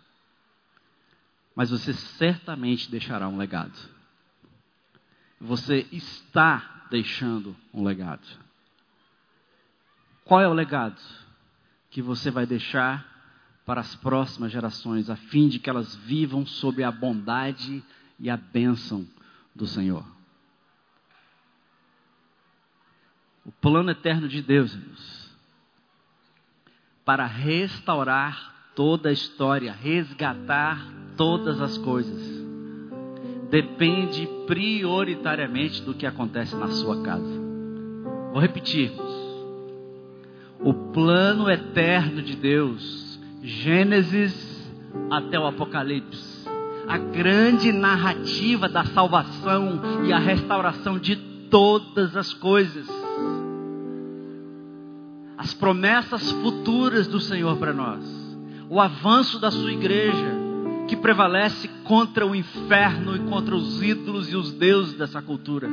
[1.55, 3.77] Mas você certamente deixará um legado.
[5.41, 8.27] Você está deixando um legado.
[10.25, 11.01] Qual é o legado
[11.91, 13.09] que você vai deixar
[13.65, 17.83] para as próximas gerações, a fim de que elas vivam sob a bondade
[18.19, 19.07] e a bênção
[19.55, 20.05] do Senhor?
[23.51, 25.20] o plano eterno de Deus, irmãos,
[27.11, 30.81] para restaurar toda a história, resgatar
[31.17, 32.23] todas as coisas,
[33.51, 37.41] depende prioritariamente do que acontece na sua casa.
[38.31, 38.93] Vou repetir.
[40.61, 44.71] O plano eterno de Deus, Gênesis
[45.11, 46.49] até o Apocalipse,
[46.87, 51.17] a grande narrativa da salvação e a restauração de
[51.51, 53.00] todas as coisas
[55.41, 58.05] as promessas futuras do Senhor para nós,
[58.69, 60.39] o avanço da sua igreja,
[60.87, 65.67] que prevalece contra o inferno e contra os ídolos e os deuses dessa cultura.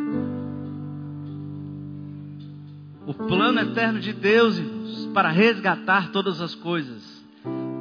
[3.06, 7.04] O plano eterno de Deus, irmãos, para resgatar todas as coisas,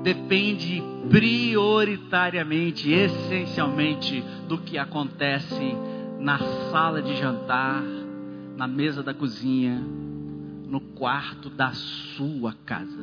[0.02, 5.76] depende prioritariamente, essencialmente, do que acontece
[6.18, 6.40] na
[6.72, 7.84] sala de jantar,
[8.56, 9.80] na mesa da cozinha,
[10.66, 12.98] no quarto da sua casa.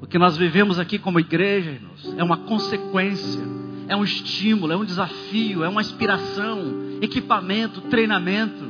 [0.00, 3.42] O que nós vivemos aqui como igreja, irmãos, é uma consequência,
[3.88, 8.64] é um estímulo, é um desafio, é uma inspiração, equipamento, treinamento.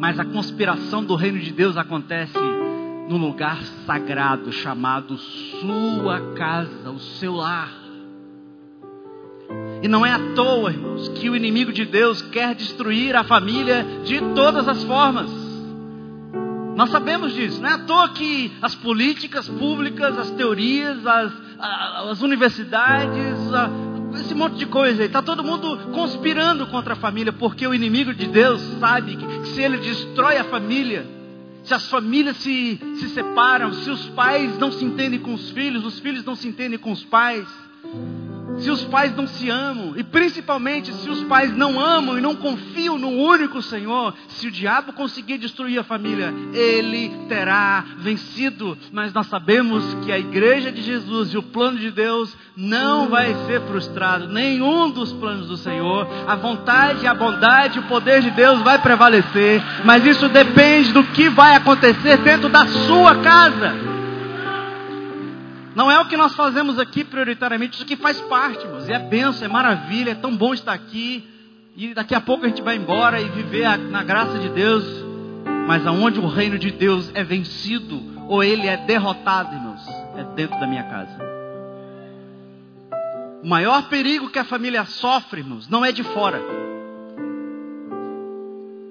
[0.00, 2.38] Mas a conspiração do reino de Deus acontece
[3.08, 7.72] no lugar sagrado chamado sua casa, o seu lar.
[9.82, 13.86] E não é à toa, irmãos, que o inimigo de Deus quer destruir a família
[14.04, 15.45] de todas as formas.
[16.76, 21.32] Nós sabemos disso, não é à toa que as políticas públicas, as teorias, as,
[22.10, 23.38] as universidades,
[24.20, 28.26] esse monte de coisa, está todo mundo conspirando contra a família, porque o inimigo de
[28.26, 31.06] Deus sabe que, que se ele destrói a família,
[31.64, 35.82] se as famílias se, se separam, se os pais não se entendem com os filhos,
[35.82, 37.48] os filhos não se entendem com os pais,
[38.58, 42.34] se os pais não se amam, e principalmente se os pais não amam e não
[42.34, 48.76] confiam no único Senhor, se o diabo conseguir destruir a família, ele terá vencido.
[48.92, 53.34] Mas nós sabemos que a igreja de Jesus e o plano de Deus não vai
[53.46, 56.06] ser frustrado, nenhum dos planos do Senhor.
[56.26, 61.28] A vontade, a bondade, o poder de Deus vai prevalecer, mas isso depende do que
[61.28, 63.95] vai acontecer dentro da sua casa.
[65.76, 68.88] Não é o que nós fazemos aqui prioritariamente, isso aqui faz parte, irmãos.
[68.88, 71.22] E é benção, é maravilha, é tão bom estar aqui.
[71.76, 74.82] E daqui a pouco a gente vai embora e viver a, na graça de Deus.
[75.68, 80.58] Mas aonde o reino de Deus é vencido ou ele é derrotado, irmãos, é dentro
[80.58, 81.18] da minha casa.
[83.44, 86.40] O maior perigo que a família sofre, irmãos, não é de fora.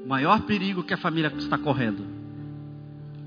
[0.04, 2.06] O maior perigo que a família está correndo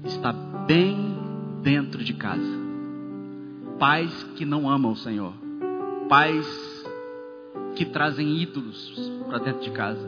[0.05, 1.19] está bem
[1.61, 2.58] dentro de casa
[3.79, 5.33] pais que não amam o Senhor,
[6.09, 6.47] pais
[7.77, 8.93] que trazem ídolos
[9.29, 10.05] para dentro de casa,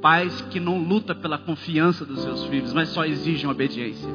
[0.00, 4.08] pais que não lutam pela confiança dos seus filhos, mas só exigem obediência,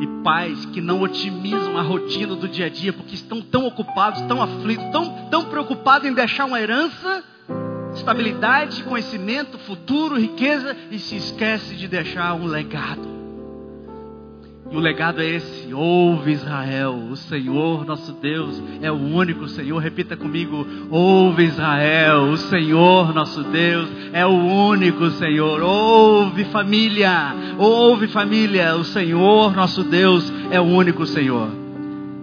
[0.00, 4.22] e pais que não otimizam a rotina do dia a dia porque estão tão ocupados,
[4.22, 7.24] tão aflitos, tão, tão preocupados em deixar uma herança,
[7.94, 13.17] estabilidade, conhecimento, futuro, riqueza e se esquece de deixar um legado.
[14.70, 19.78] E o legado é esse: ouve Israel, o Senhor nosso Deus é o único Senhor.
[19.78, 25.62] Repita comigo: ouve Israel, o Senhor nosso Deus é o único Senhor.
[25.62, 31.48] Ouve família, ouve família, o Senhor nosso Deus é o único Senhor.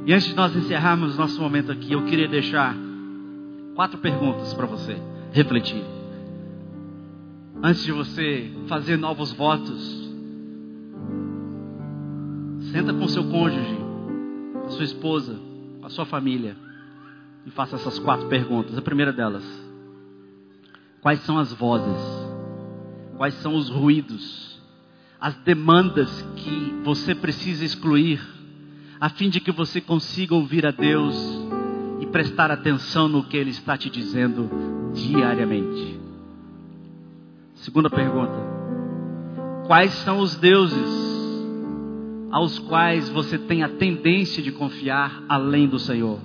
[0.06, 2.76] E antes de nós encerrarmos nosso momento aqui, eu queria deixar
[3.74, 4.96] quatro perguntas para você
[5.32, 5.84] refletir.
[7.64, 10.05] Antes de você fazer novos votos,
[12.76, 13.78] Senta com seu cônjuge,
[14.66, 15.40] a sua esposa,
[15.82, 16.58] a sua família
[17.46, 18.78] e faça essas quatro perguntas.
[18.78, 19.46] A primeira delas:
[21.00, 22.02] Quais são as vozes?
[23.16, 24.60] Quais são os ruídos?
[25.22, 28.20] As demandas que você precisa excluir
[29.00, 31.16] a fim de que você consiga ouvir a Deus
[32.02, 35.98] e prestar atenção no que Ele está te dizendo diariamente.
[37.54, 38.36] Segunda pergunta:
[39.66, 41.15] Quais são os deuses
[42.36, 46.20] aos quais você tem a tendência de confiar além do Senhor.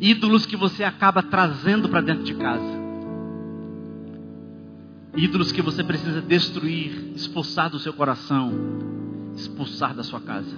[0.00, 2.80] Ídolos que você acaba trazendo para dentro de casa.
[5.14, 8.50] Ídolos que você precisa destruir, expulsar do seu coração,
[9.36, 10.56] expulsar da sua casa.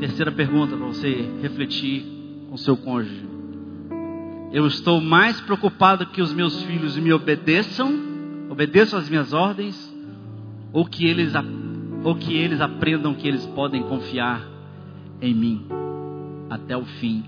[0.00, 2.04] Terceira pergunta para você refletir
[2.50, 3.24] com seu cônjuge.
[4.52, 7.94] Eu estou mais preocupado que os meus filhos me obedeçam,
[8.50, 9.94] obedeçam às minhas ordens,
[10.72, 11.32] ou que eles
[12.04, 14.42] ou que eles aprendam que eles podem confiar
[15.20, 15.66] em mim
[16.48, 17.24] até o fim,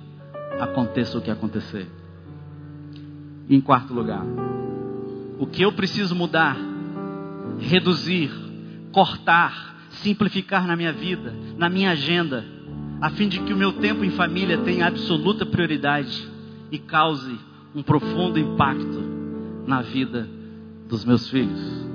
[0.61, 1.87] aconteça o que acontecer.
[3.49, 4.25] Em quarto lugar,
[5.39, 6.57] o que eu preciso mudar,
[7.59, 8.31] reduzir,
[8.93, 12.45] cortar, simplificar na minha vida, na minha agenda,
[13.01, 16.29] a fim de que o meu tempo em família tenha absoluta prioridade
[16.71, 17.39] e cause
[17.75, 19.03] um profundo impacto
[19.66, 20.29] na vida
[20.89, 21.89] dos meus filhos.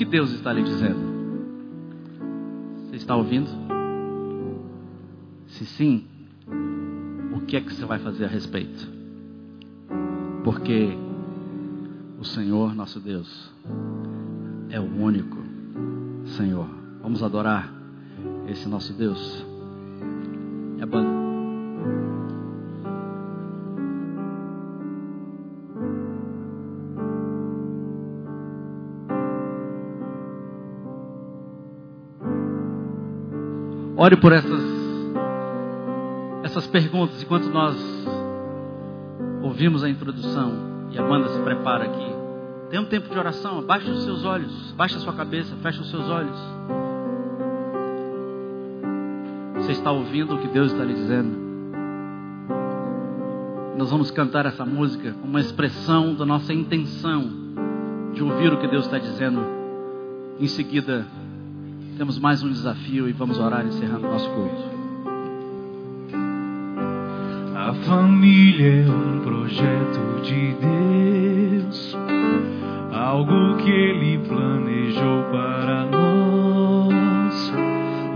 [0.00, 0.98] Que Deus está lhe dizendo?
[2.86, 3.50] Você está ouvindo?
[5.48, 6.06] Se sim,
[7.36, 8.88] o que é que você vai fazer a respeito?
[10.42, 10.96] Porque
[12.18, 13.52] o Senhor nosso Deus
[14.70, 15.36] é o único
[16.38, 16.66] Senhor.
[17.02, 17.70] Vamos adorar
[18.48, 19.44] esse nosso Deus.
[20.78, 21.29] E.
[34.02, 34.62] Ore por essas,
[36.42, 37.76] essas perguntas enquanto nós
[39.42, 40.54] ouvimos a introdução
[40.90, 42.06] e a banda se prepara aqui.
[42.70, 45.90] Tem um tempo de oração, abaixe os seus olhos, baixe a sua cabeça, feche os
[45.90, 46.38] seus olhos.
[49.56, 51.36] Você está ouvindo o que Deus está lhe dizendo?
[53.76, 57.30] Nós vamos cantar essa música como uma expressão da nossa intenção
[58.14, 59.44] de ouvir o que Deus está dizendo.
[60.38, 61.04] Em seguida,
[62.00, 64.70] temos mais um desafio e vamos orar encerrando o nosso culto.
[67.54, 70.54] A família é um projeto de
[71.58, 71.94] Deus,
[72.90, 77.52] algo que Ele planejou para nós.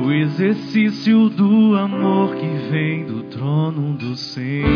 [0.03, 4.74] O exercício do amor que vem do trono do Senhor.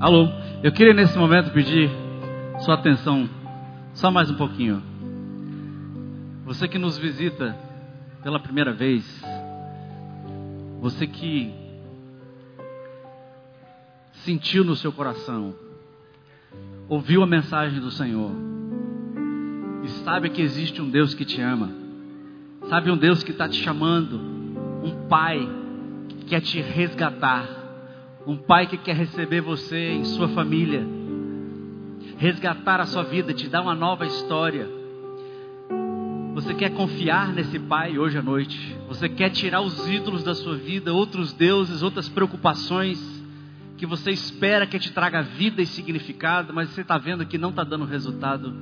[0.00, 0.30] Alô,
[0.62, 1.90] eu queria nesse momento pedir
[2.60, 3.28] sua atenção
[3.92, 4.82] só mais um pouquinho.
[6.46, 7.54] Você que nos visita
[8.22, 9.04] pela primeira vez,
[10.80, 11.52] você que
[14.24, 15.54] sentiu no seu coração,
[16.88, 18.32] ouviu a mensagem do Senhor
[19.84, 21.70] e sabe que existe um Deus que te ama,
[22.70, 24.18] sabe um Deus que está te chamando,
[24.82, 25.46] um Pai
[26.08, 27.46] que quer te resgatar,
[28.26, 30.86] um Pai que quer receber você em sua família,
[32.18, 34.68] resgatar a sua vida, te dar uma nova história.
[36.34, 38.76] Você quer confiar nesse Pai hoje à noite?
[38.88, 43.20] Você quer tirar os ídolos da sua vida, outros deuses, outras preocupações?
[43.80, 47.48] que você espera que te traga vida e significado, mas você está vendo que não
[47.48, 48.54] está dando resultado.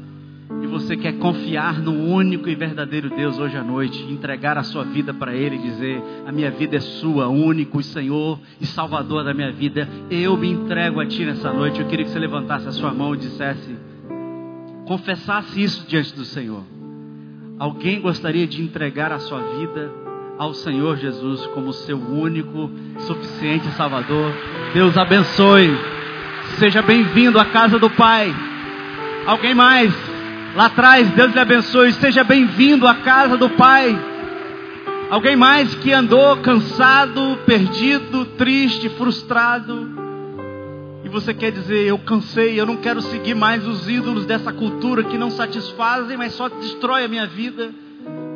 [0.62, 4.84] E você quer confiar no único e verdadeiro Deus hoje à noite, entregar a sua
[4.84, 9.32] vida para Ele e dizer: A minha vida é sua, único Senhor e Salvador da
[9.32, 9.88] minha vida.
[10.10, 11.80] Eu me entrego a Ti nessa noite.
[11.80, 13.76] Eu queria que você levantasse a sua mão e dissesse,
[14.86, 16.62] confessasse isso diante do Senhor.
[17.58, 19.90] Alguém gostaria de entregar a sua vida
[20.38, 22.70] ao Senhor Jesus como seu único,
[23.00, 24.32] suficiente Salvador.
[24.72, 25.76] Deus abençoe.
[26.58, 28.34] Seja bem-vindo à casa do Pai.
[29.26, 30.07] Alguém mais?
[30.58, 31.92] Lá atrás, Deus lhe abençoe.
[31.92, 33.96] Seja bem-vindo à casa do Pai.
[35.08, 39.88] Alguém mais que andou cansado, perdido, triste, frustrado.
[41.04, 45.04] E você quer dizer, eu cansei, eu não quero seguir mais os ídolos dessa cultura
[45.04, 47.70] que não satisfazem, mas só destrói a minha vida.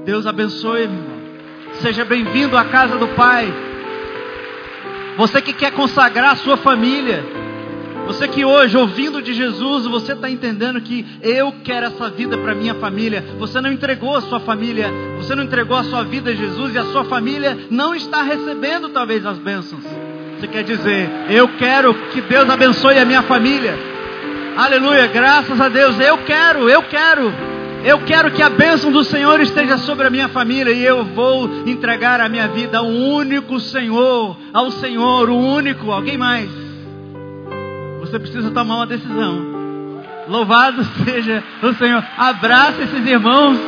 [0.05, 1.23] Deus abençoe, meu irmão.
[1.81, 3.53] Seja bem-vindo à casa do Pai.
[5.17, 7.42] Você que quer consagrar a sua família.
[8.07, 12.55] Você que hoje, ouvindo de Jesus, você está entendendo que eu quero essa vida para
[12.55, 13.25] minha família.
[13.39, 16.79] Você não entregou a sua família, você não entregou a sua vida a Jesus e
[16.79, 19.83] a sua família não está recebendo talvez as bênçãos.
[20.39, 23.79] Você quer dizer, eu quero que Deus abençoe a minha família.
[24.57, 27.33] Aleluia, graças a Deus, eu quero, eu quero.
[27.85, 31.51] Eu quero que a bênção do Senhor esteja sobre a minha família e eu vou
[31.67, 36.62] entregar a minha vida ao único Senhor, ao Senhor, o único, alguém mais.
[38.13, 39.43] Você precisa tomar uma decisão.
[40.29, 42.05] Louvado seja o Senhor.
[42.19, 43.59] Abraça esses irmãos,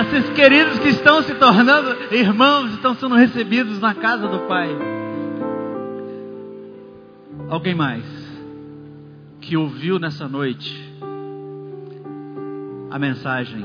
[0.00, 4.70] esses queridos que estão se tornando irmãos, estão sendo recebidos na casa do Pai.
[7.50, 8.02] Alguém mais
[9.42, 10.90] que ouviu nessa noite
[12.90, 13.62] a mensagem: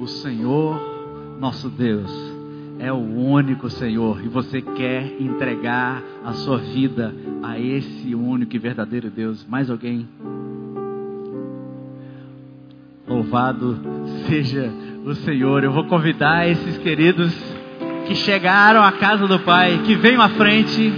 [0.00, 0.80] O Senhor,
[1.38, 2.10] nosso Deus,
[2.78, 8.58] é o único Senhor e você quer entregar a sua vida a esse único e
[8.58, 9.46] verdadeiro Deus.
[9.48, 10.06] Mais alguém?
[13.08, 13.80] Louvado
[14.26, 14.70] seja
[15.04, 15.64] o Senhor.
[15.64, 17.32] Eu vou convidar esses queridos
[18.06, 20.92] que chegaram à casa do Pai, que venham à frente.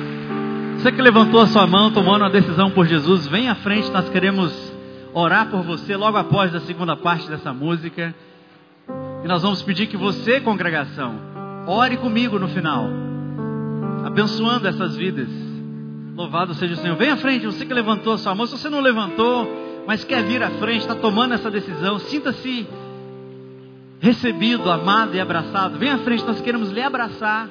[0.77, 4.09] Você que levantou a sua mão, tomando uma decisão por Jesus, vem à frente, nós
[4.09, 4.53] queremos
[5.15, 8.15] orar por você logo após a segunda parte dessa música.
[9.25, 11.17] E nós vamos pedir que você, congregação,
[11.67, 12.89] ore comigo no final,
[14.05, 15.46] abençoando essas vidas.
[16.17, 16.97] Louvado seja o Senhor.
[16.97, 18.47] Vem à frente, você que levantou a sua mão.
[18.47, 22.67] Se você não levantou, mas quer vir à frente, está tomando essa decisão, sinta-se
[24.01, 25.79] recebido, amado e abraçado.
[25.79, 27.51] Vem à frente, nós queremos lhe abraçar,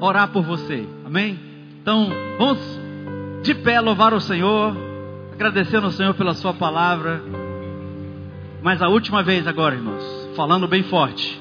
[0.00, 0.84] orar por você.
[1.06, 1.38] Amém?
[1.80, 2.58] Então, vamos
[3.44, 4.76] de pé louvar o Senhor
[5.32, 7.22] agradecendo ao Senhor pela Sua palavra.
[8.60, 10.02] Mas a última vez agora, irmãos,
[10.34, 11.40] falando bem forte,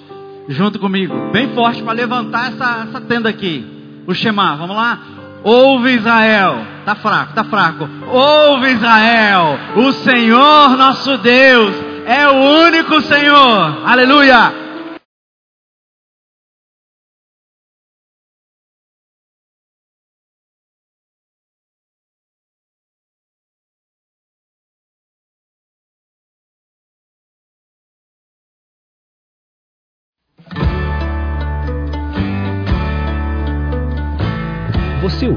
[0.49, 3.65] junto comigo, bem forte para levantar essa, essa tenda aqui.
[4.05, 5.22] O Shema, vamos lá?
[5.43, 7.89] Ouve Israel, tá fraco, tá fraco.
[8.07, 11.75] Ouve Israel, o Senhor nosso Deus
[12.05, 12.33] é o
[12.65, 13.81] único Senhor.
[13.85, 14.62] Aleluia!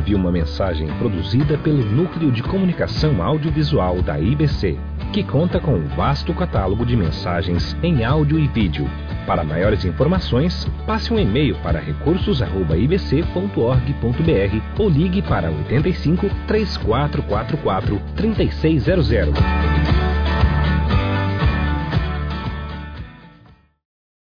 [0.06, 4.78] Ouviu uma mensagem produzida pelo Núcleo de Comunicação Audiovisual da IBC,
[5.12, 8.88] que conta com um vasto catálogo de mensagens em áudio e vídeo.
[9.26, 20.15] Para maiores informações, passe um e-mail para recursos@ibc.org.br ou ligue para 85 3444 3600.